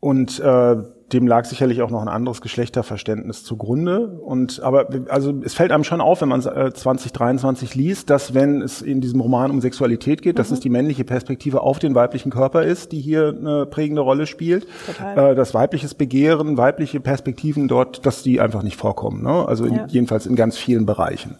und 0.00 0.38
äh, 0.38 0.76
dem 1.12 1.26
lag 1.26 1.44
sicherlich 1.44 1.82
auch 1.82 1.90
noch 1.90 2.00
ein 2.00 2.08
anderes 2.08 2.40
Geschlechterverständnis 2.40 3.44
zugrunde. 3.44 4.08
Und 4.08 4.60
aber 4.62 4.88
also 5.08 5.32
es 5.44 5.54
fällt 5.54 5.72
einem 5.72 5.84
schon 5.84 6.00
auf, 6.00 6.20
wenn 6.20 6.28
man 6.28 6.40
äh, 6.40 6.72
2023 6.72 7.74
liest, 7.74 8.10
dass 8.10 8.34
wenn 8.34 8.62
es 8.62 8.82
in 8.82 9.00
diesem 9.00 9.20
Roman 9.20 9.50
um 9.50 9.60
Sexualität 9.60 10.22
geht, 10.22 10.34
mhm. 10.34 10.38
dass 10.38 10.50
es 10.50 10.60
die 10.60 10.70
männliche 10.70 11.04
Perspektive 11.04 11.62
auf 11.62 11.78
den 11.78 11.94
weiblichen 11.94 12.30
Körper 12.30 12.62
ist, 12.62 12.92
die 12.92 13.00
hier 13.00 13.34
eine 13.38 13.66
prägende 13.66 14.02
Rolle 14.02 14.26
spielt. 14.26 14.66
Total. 14.86 15.32
Äh, 15.32 15.34
das 15.34 15.54
weibliches 15.54 15.94
Begehren, 15.94 16.56
weibliche 16.56 17.00
Perspektiven 17.00 17.68
dort, 17.68 18.06
dass 18.06 18.22
die 18.22 18.40
einfach 18.40 18.62
nicht 18.62 18.76
vorkommen. 18.76 19.22
Ne? 19.22 19.46
Also 19.46 19.64
in, 19.64 19.74
ja. 19.74 19.86
jedenfalls 19.88 20.26
in 20.26 20.36
ganz 20.36 20.56
vielen 20.56 20.86
Bereichen. 20.86 21.36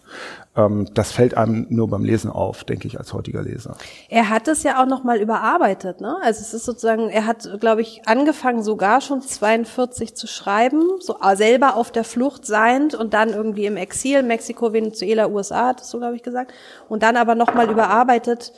Ähm, 0.55 0.87
das 0.93 1.11
fällt 1.11 1.35
einem 1.35 1.65
nur 1.69 1.89
beim 1.89 2.03
Lesen 2.03 2.29
auf, 2.29 2.63
denke 2.63 2.87
ich, 2.87 2.99
als 2.99 3.13
heutiger 3.13 3.41
Leser. 3.41 3.75
Er 4.09 4.29
hat 4.29 4.47
es 4.47 4.63
ja 4.63 4.81
auch 4.81 4.85
nochmal 4.85 5.19
überarbeitet, 5.19 5.99
ne? 5.99 6.17
Also 6.21 6.41
es 6.41 6.53
ist 6.53 6.65
sozusagen, 6.65 7.09
er 7.09 7.25
hat, 7.25 7.59
glaube 7.59 7.81
ich, 7.81 8.01
angefangen 8.05 8.61
sogar 8.61 9.01
schon 9.01 9.21
42 9.21 10.15
zu 10.15 10.27
schreiben, 10.27 10.83
so 10.99 11.17
selber 11.33 11.75
auf 11.75 11.91
der 11.91 12.03
Flucht 12.03 12.45
seiend 12.45 12.93
und 12.93 13.13
dann 13.13 13.29
irgendwie 13.29 13.65
im 13.65 13.77
Exil, 13.77 14.21
Mexiko, 14.21 14.73
Venezuela, 14.73 15.27
USA, 15.27 15.67
hat 15.67 15.81
es 15.81 15.89
so, 15.89 15.97
glaube 15.97 16.15
ich, 16.15 16.23
gesagt. 16.23 16.53
Und 16.87 17.01
dann 17.03 17.17
aber 17.17 17.35
nochmal 17.35 17.69
überarbeitet 17.69 18.53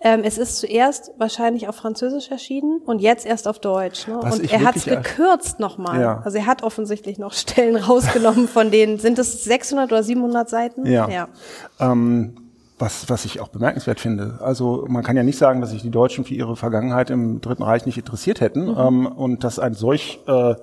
ähm, 0.00 0.22
es 0.24 0.38
ist 0.38 0.58
zuerst 0.58 1.12
wahrscheinlich 1.18 1.68
auf 1.68 1.76
Französisch 1.76 2.30
erschienen 2.30 2.80
und 2.84 3.00
jetzt 3.00 3.26
erst 3.26 3.48
auf 3.48 3.58
Deutsch. 3.58 4.06
Ne? 4.06 4.18
und 4.18 4.52
er 4.52 4.62
hat 4.62 4.76
es 4.76 4.84
gekürzt 4.84 5.58
nochmal. 5.58 6.00
Ja. 6.00 6.22
Also 6.24 6.38
er 6.38 6.46
hat 6.46 6.62
offensichtlich 6.62 7.18
noch 7.18 7.32
Stellen 7.32 7.76
rausgenommen 7.76 8.48
von 8.48 8.70
denen. 8.70 8.98
Sind 8.98 9.18
es 9.18 9.44
600 9.44 9.90
oder 9.90 10.02
700 10.02 10.48
Seiten? 10.48 10.86
Ja. 10.86 11.08
ja. 11.08 11.28
Ähm, 11.80 12.48
was, 12.78 13.08
was 13.10 13.24
ich 13.24 13.40
auch 13.40 13.48
bemerkenswert 13.48 14.00
finde. 14.00 14.38
Also 14.40 14.86
man 14.88 15.02
kann 15.02 15.16
ja 15.16 15.22
nicht 15.22 15.38
sagen, 15.38 15.60
dass 15.60 15.70
sich 15.70 15.82
die 15.82 15.90
Deutschen 15.90 16.24
für 16.24 16.34
ihre 16.34 16.56
Vergangenheit 16.56 17.10
im 17.10 17.40
Dritten 17.40 17.62
Reich 17.62 17.86
nicht 17.86 17.98
interessiert 17.98 18.40
hätten 18.40 18.66
mhm. 18.66 18.78
ähm, 18.78 19.06
und 19.06 19.44
dass 19.44 19.58
ein 19.58 19.74
solch, 19.74 20.20
äh, 20.26 20.54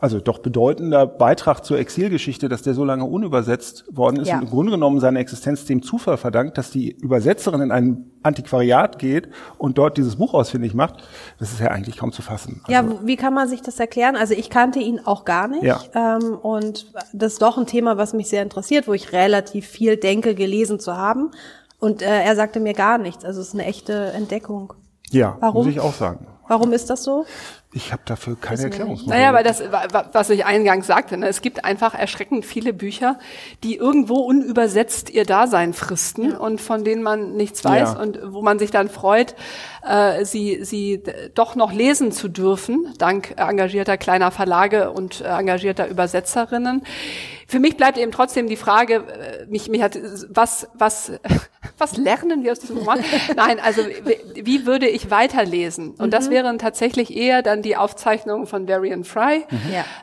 also 0.00 0.20
doch 0.20 0.38
bedeutender 0.38 1.06
Beitrag 1.06 1.64
zur 1.64 1.78
Exilgeschichte, 1.78 2.48
dass 2.48 2.62
der 2.62 2.74
so 2.74 2.84
lange 2.84 3.04
unübersetzt 3.04 3.84
worden 3.90 4.20
ist 4.20 4.28
ja. 4.28 4.36
und 4.36 4.44
im 4.44 4.50
Grunde 4.50 4.72
genommen 4.72 5.00
seine 5.00 5.18
Existenz 5.18 5.64
dem 5.66 5.82
Zufall 5.82 6.16
verdankt, 6.16 6.58
dass 6.58 6.70
die 6.70 6.90
Übersetzerin 6.90 7.60
in 7.60 7.70
ein 7.70 8.10
Antiquariat 8.22 8.98
geht 8.98 9.28
und 9.58 9.78
dort 9.78 9.96
dieses 9.96 10.16
Buch 10.16 10.34
ausfindig 10.34 10.74
macht, 10.74 10.96
das 11.38 11.52
ist 11.52 11.60
ja 11.60 11.68
eigentlich 11.68 11.96
kaum 11.96 12.12
zu 12.12 12.22
fassen. 12.22 12.62
Also, 12.64 12.72
ja, 12.72 13.06
wie 13.06 13.16
kann 13.16 13.34
man 13.34 13.48
sich 13.48 13.62
das 13.62 13.78
erklären? 13.78 14.16
Also 14.16 14.34
ich 14.34 14.50
kannte 14.50 14.78
ihn 14.80 15.00
auch 15.04 15.24
gar 15.24 15.48
nicht 15.48 15.62
ja. 15.62 15.80
ähm, 15.94 16.36
und 16.36 16.92
das 17.12 17.34
ist 17.34 17.42
doch 17.42 17.58
ein 17.58 17.66
Thema, 17.66 17.96
was 17.96 18.12
mich 18.12 18.28
sehr 18.28 18.42
interessiert, 18.42 18.88
wo 18.88 18.92
ich 18.92 19.12
relativ 19.12 19.66
viel 19.66 19.96
denke, 19.96 20.34
gelesen 20.34 20.80
zu 20.80 20.96
haben. 20.96 21.30
Und 21.78 22.02
äh, 22.02 22.22
er 22.22 22.34
sagte 22.34 22.60
mir 22.60 22.74
gar 22.74 22.98
nichts. 22.98 23.24
Also 23.24 23.40
es 23.40 23.48
ist 23.48 23.54
eine 23.54 23.66
echte 23.66 24.12
Entdeckung. 24.12 24.72
Ja, 25.10 25.36
Warum? 25.40 25.64
muss 25.64 25.72
ich 25.72 25.80
auch 25.80 25.94
sagen. 25.94 26.26
Warum 26.48 26.72
ist 26.72 26.90
das 26.90 27.04
so? 27.04 27.26
Ich 27.70 27.92
habe 27.92 28.00
dafür 28.06 28.34
keine 28.40 28.62
Erklärung. 28.62 28.98
Naja, 29.04 29.34
weil 29.34 29.44
das, 29.44 29.62
was 30.12 30.30
ich 30.30 30.46
eingangs 30.46 30.86
sagte, 30.86 31.18
ne, 31.18 31.28
es 31.28 31.42
gibt 31.42 31.66
einfach 31.66 31.94
erschreckend 31.94 32.46
viele 32.46 32.72
Bücher, 32.72 33.18
die 33.62 33.76
irgendwo 33.76 34.20
unübersetzt 34.20 35.10
ihr 35.10 35.26
Dasein 35.26 35.74
fristen 35.74 36.30
ja. 36.30 36.38
und 36.38 36.62
von 36.62 36.82
denen 36.82 37.02
man 37.02 37.36
nichts 37.36 37.62
weiß 37.62 37.92
ja. 37.92 38.00
und 38.00 38.20
wo 38.24 38.40
man 38.40 38.58
sich 38.58 38.70
dann 38.70 38.88
freut, 38.88 39.34
äh, 39.88 40.24
sie, 40.24 40.64
sie 40.64 41.02
doch 41.34 41.56
noch 41.56 41.72
lesen 41.72 42.12
zu 42.12 42.28
dürfen, 42.28 42.92
dank 42.98 43.34
engagierter 43.36 43.96
kleiner 43.96 44.30
Verlage 44.30 44.90
und 44.90 45.20
äh, 45.20 45.24
engagierter 45.24 45.88
Übersetzerinnen. 45.88 46.82
Für 47.50 47.60
mich 47.60 47.78
bleibt 47.78 47.96
eben 47.96 48.12
trotzdem 48.12 48.46
die 48.46 48.56
Frage, 48.56 48.96
äh, 48.96 49.46
mich, 49.46 49.70
mich 49.70 49.80
hat, 49.80 49.98
was, 50.28 50.68
was, 50.74 51.12
was 51.78 51.96
lernen 51.96 52.44
wir 52.44 52.52
aus 52.52 52.58
diesem 52.58 52.76
Roman? 52.76 53.02
Nein, 53.36 53.58
also 53.58 53.80
wie 54.34 54.66
würde 54.66 54.86
ich 54.86 55.10
weiterlesen? 55.10 55.92
Und 55.92 56.06
mhm. 56.06 56.10
das 56.10 56.28
wären 56.28 56.58
tatsächlich 56.58 57.16
eher 57.16 57.40
dann 57.40 57.62
die 57.62 57.74
Aufzeichnungen 57.74 58.46
von 58.46 58.68
Varian 58.68 59.02
Fry, 59.02 59.46
mhm. 59.50 59.58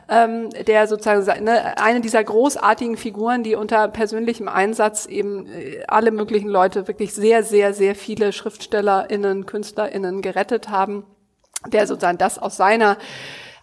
ähm, 0.08 0.50
der 0.66 0.88
sozusagen 0.88 1.44
ne, 1.44 1.78
eine 1.78 2.00
dieser 2.00 2.24
großartigen 2.24 2.96
Figuren, 2.96 3.44
die 3.44 3.54
unter 3.54 3.86
persönlichem 3.86 4.48
Einsatz 4.48 5.06
eben 5.06 5.46
äh, 5.46 5.84
alle 5.86 6.10
möglichen 6.10 6.48
Leute, 6.48 6.88
wirklich 6.88 7.14
sehr, 7.14 7.44
sehr, 7.44 7.74
sehr 7.74 7.94
viele 7.94 8.32
SchriftstellerInnen, 8.32 9.46
KünstlerInnen 9.76 10.22
gerettet 10.22 10.70
haben, 10.70 11.04
der 11.66 11.86
sozusagen 11.86 12.18
das 12.18 12.38
aus 12.38 12.56
seiner 12.56 12.96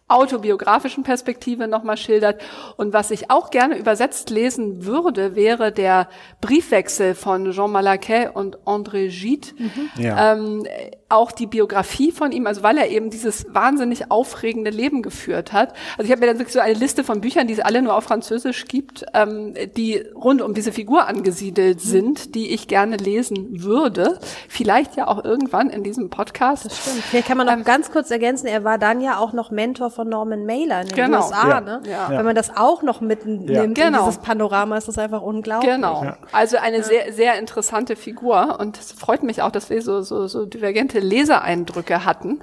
autobiografischen 0.08 1.04
Perspektive 1.04 1.68
nochmal 1.68 1.98
schildert. 1.98 2.42
Und 2.78 2.94
was 2.94 3.10
ich 3.12 3.32
auch 3.32 3.50
gerne 3.50 3.78
übersetzt 3.78 4.30
lesen 4.30 4.86
würde, 4.86 5.36
wäre 5.36 5.72
der 5.72 6.10
Briefwechsel 6.42 7.16
von 7.16 7.52
Jean 7.52 7.72
Malaquet 7.72 8.30
und 8.34 8.58
André 8.66 9.10
Gide. 9.10 9.48
Mhm. 9.58 9.90
Ja. 10.04 10.34
Ähm, 10.34 10.68
auch 11.14 11.32
die 11.32 11.46
Biografie 11.46 12.12
von 12.12 12.32
ihm, 12.32 12.48
also 12.48 12.64
weil 12.64 12.78
er 12.78 12.90
eben 12.90 13.12
dieses 13.12 13.46
wahnsinnig 13.54 14.12
aufregende 14.12 14.72
Leben 14.72 15.04
geführt 15.04 15.54
hat. 15.54 15.74
Also 15.98 16.06
ich 16.06 16.12
habe 16.12 16.22
mir 16.22 16.28
dann 16.28 16.40
wirklich 16.40 16.54
so 16.54 16.60
eine 16.60 16.74
Liste 16.74 17.04
von 17.04 17.22
Büchern, 17.22 17.48
die 17.48 17.54
es 17.54 17.60
alle 17.60 17.82
nur 17.82 17.96
auf 17.96 18.04
Französisch 18.04 18.66
gibt, 18.66 19.06
ähm, 19.14 19.54
die 19.78 20.04
rund 20.16 20.42
um 20.42 20.54
diese 20.54 20.72
Figur 20.72 21.08
angesiedelt 21.08 21.78
mhm. 21.78 21.88
sind, 21.88 22.36
die 22.36 22.52
ich 22.52 22.68
gerne 22.68 22.98
lesen 22.98 23.64
würde. 23.64 24.20
Vielleicht 24.50 24.98
ja 24.98 25.08
auch 25.08 25.24
irgendwann 25.24 25.70
in 25.70 25.84
diesem 25.84 26.10
Podcast. 26.10 26.66
Das 26.66 26.78
stimmt. 26.78 27.04
Vielleicht 27.04 27.28
kann 27.28 27.38
man 27.38 27.46
noch 27.46 27.54
ähm, 27.54 27.64
ganz 27.64 27.92
kurz 27.92 28.10
ergänzen, 28.10 28.48
er 28.48 28.64
war 28.64 28.80
dann 28.80 29.00
ja 29.00 29.20
auch 29.20 29.34
noch 29.34 29.52
Mentor 29.52 29.92
von 29.94 30.10
Norman 30.10 30.46
Mailer 30.46 30.82
in 30.82 30.88
den 30.88 30.96
genau. 30.96 31.20
USA. 31.20 31.50
Ja. 31.50 31.62
Ne? 31.62 31.82
Ja. 31.90 32.10
Wenn 32.10 32.26
man 32.26 32.36
das 32.36 32.56
auch 32.56 32.82
noch 32.82 33.02
mitnimmt 33.02 33.50
ja. 33.50 33.66
genau. 33.66 34.00
in 34.00 34.06
dieses 34.06 34.18
Panorama, 34.22 34.78
ist 34.78 34.88
das 34.88 34.98
einfach 34.98 35.22
unglaublich. 35.22 35.72
Genau. 35.72 36.14
Also 36.32 36.58
eine 36.58 36.84
sehr, 36.84 37.14
sehr 37.14 37.40
interessante 37.40 37.96
Figur 37.96 38.60
und 38.60 38.78
es 38.78 38.92
freut 38.92 39.24
mich 39.24 39.42
auch, 39.42 39.52
dass 39.52 39.70
wir 39.70 39.82
so, 39.82 40.02
so, 40.02 40.28
so 40.28 40.46
divergente 40.46 41.00
Leseeindrücke 41.00 42.06
hatten. 42.06 42.42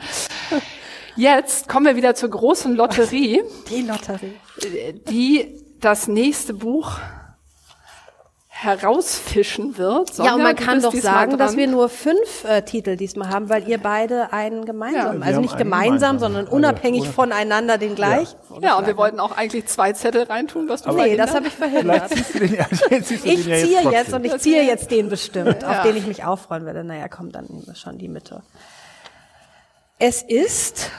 Jetzt 1.17 1.69
kommen 1.69 1.87
wir 1.87 1.97
wieder 1.97 2.15
zur 2.15 2.31
großen 2.31 2.75
Lotterie. 2.75 3.43
Die 3.69 3.83
Lotterie. 3.83 4.39
Die 5.09 5.61
das 5.81 6.09
nächste 6.09 6.55
Buch 6.55 6.99
herausfischen 8.63 9.79
wird. 9.79 10.15
Sonja, 10.15 10.33
ja, 10.33 10.37
und 10.37 10.43
man 10.43 10.55
kann 10.55 10.83
doch 10.83 10.95
sagen, 10.95 11.39
dass 11.39 11.57
wir 11.57 11.67
nur 11.67 11.89
fünf 11.89 12.45
äh, 12.45 12.61
Titel 12.63 12.97
diesmal 12.97 13.31
haben, 13.31 13.49
weil 13.49 13.67
ihr 13.67 13.79
beide 13.79 14.35
einen 14.35 14.67
gemeinsam, 14.67 15.21
ja, 15.21 15.27
also 15.27 15.41
nicht 15.41 15.57
gemeinsam, 15.57 16.19
sondern 16.19 16.47
unabhängig 16.47 17.03
also, 17.03 17.13
voneinander 17.13 17.79
den 17.79 17.95
gleich. 17.95 18.29
Ja, 18.57 18.61
ja 18.61 18.79
und 18.79 18.87
wir 18.87 18.99
wollten 18.99 19.19
auch 19.19 19.35
eigentlich 19.35 19.67
zwei 19.67 19.95
Zettel 19.95 20.25
reintun, 20.25 20.69
was 20.69 20.83
du 20.83 20.93
Nee, 20.93 21.17
das 21.17 21.35
habe 21.35 21.47
ich 21.47 21.55
verhindert. 21.55 22.11
Den, 22.35 22.55
ja, 22.55 22.67
ich 22.91 23.07
ziehe 23.07 23.83
jetzt, 23.83 23.93
jetzt 23.93 24.13
und 24.13 24.25
ich 24.25 24.37
ziehe 24.39 24.63
jetzt 24.63 24.91
den 24.91 25.09
bestimmt, 25.09 25.65
auf 25.65 25.83
den 25.83 25.97
ich 25.97 26.07
mich 26.07 26.25
auch 26.25 26.39
freuen 26.39 26.67
werde. 26.67 26.85
Naja, 26.85 27.09
komm, 27.09 27.33
dann 27.33 27.47
nehmen 27.47 27.67
wir 27.67 27.75
schon 27.75 27.99
die 27.99 28.09
Mitte. 28.09 28.43
Es 29.99 30.23
ist 30.23 30.91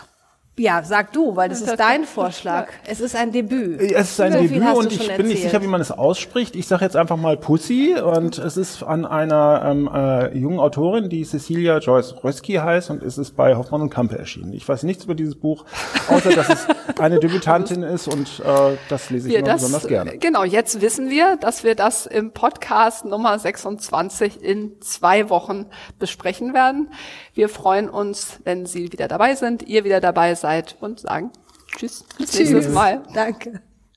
ja, 0.62 0.84
sag 0.84 1.12
du, 1.12 1.36
weil 1.36 1.50
das 1.50 1.62
ist 1.62 1.80
dein 1.80 2.06
Vorschlag. 2.06 2.68
Es 2.86 3.00
ist 3.02 3.16
ein 3.16 3.32
Debüt. 3.32 3.82
Es 3.82 4.12
ist 4.12 4.22
ein 4.22 4.34
so 4.34 4.40
Debüt 4.40 4.64
und 4.76 4.92
ich 4.92 5.18
bin 5.18 5.28
nicht 5.28 5.42
sicher, 5.42 5.62
wie 5.62 5.68
man 5.68 5.82
es 5.82 5.92
ausspricht. 5.92 6.56
Ich 6.56 6.68
sage 6.68 6.86
jetzt 6.86 6.96
einfach 6.96 7.18
mal 7.18 7.36
Pussy 7.36 7.96
und 7.96 8.38
es 8.38 8.58
ist 8.58 8.84
an 8.84 9.06
einer 9.06 9.64
ähm, 9.66 9.90
äh, 9.92 10.38
jungen 10.38 10.60
Autorin, 10.60 11.10
die 11.10 11.24
Cecilia 11.24 11.80
Joyce 11.80 12.24
Rösky 12.24 12.54
heißt 12.54 12.92
und 12.92 13.02
es 13.02 13.18
ist 13.18 13.36
bei 13.36 13.56
Hoffmann 13.56 13.82
und 13.82 13.90
Kampe 13.90 14.20
erschienen. 14.20 14.54
Ich 14.54 14.68
weiß 14.68 14.84
nichts 14.84 15.06
über 15.06 15.16
dieses 15.16 15.36
Buch, 15.36 15.66
außer 16.08 16.30
dass 16.30 16.50
es 16.50 16.68
eine 17.00 17.20
Debütantin 17.20 17.82
ist 17.82 18.08
und 18.08 18.42
äh, 18.46 18.78
das 18.88 19.10
lese 19.10 19.30
ich 19.30 19.36
immer 19.36 19.46
das, 19.46 19.62
besonders 19.64 19.88
gerne. 19.88 20.18
Genau, 20.20 20.44
jetzt 20.44 20.82
wissen 20.82 21.10
wir, 21.10 21.38
dass 21.38 21.64
wir 21.64 21.74
das 21.74 22.06
im 22.06 22.32
Podcast 22.32 23.06
Nummer 23.06 23.40
26 23.40 24.44
in 24.44 24.80
zwei 24.82 25.30
Wochen 25.30 25.66
besprechen 25.98 26.54
werden. 26.54 26.90
Wir 27.34 27.50
freuen 27.50 27.90
uns, 27.90 28.40
wenn 28.44 28.66
Sie 28.66 28.92
wieder 28.92 29.08
dabei 29.08 29.36
sind, 29.36 29.64
ihr 29.64 29.84
wieder 29.84 30.02
dabei 30.02 30.36
seid 30.36 30.76
und 30.82 31.00
sagen 31.00 31.32
Tschüss, 31.78 32.04
bis 32.18 32.34
nächstes 32.34 32.70
Mal. 32.70 33.04
Danke. 33.14 33.62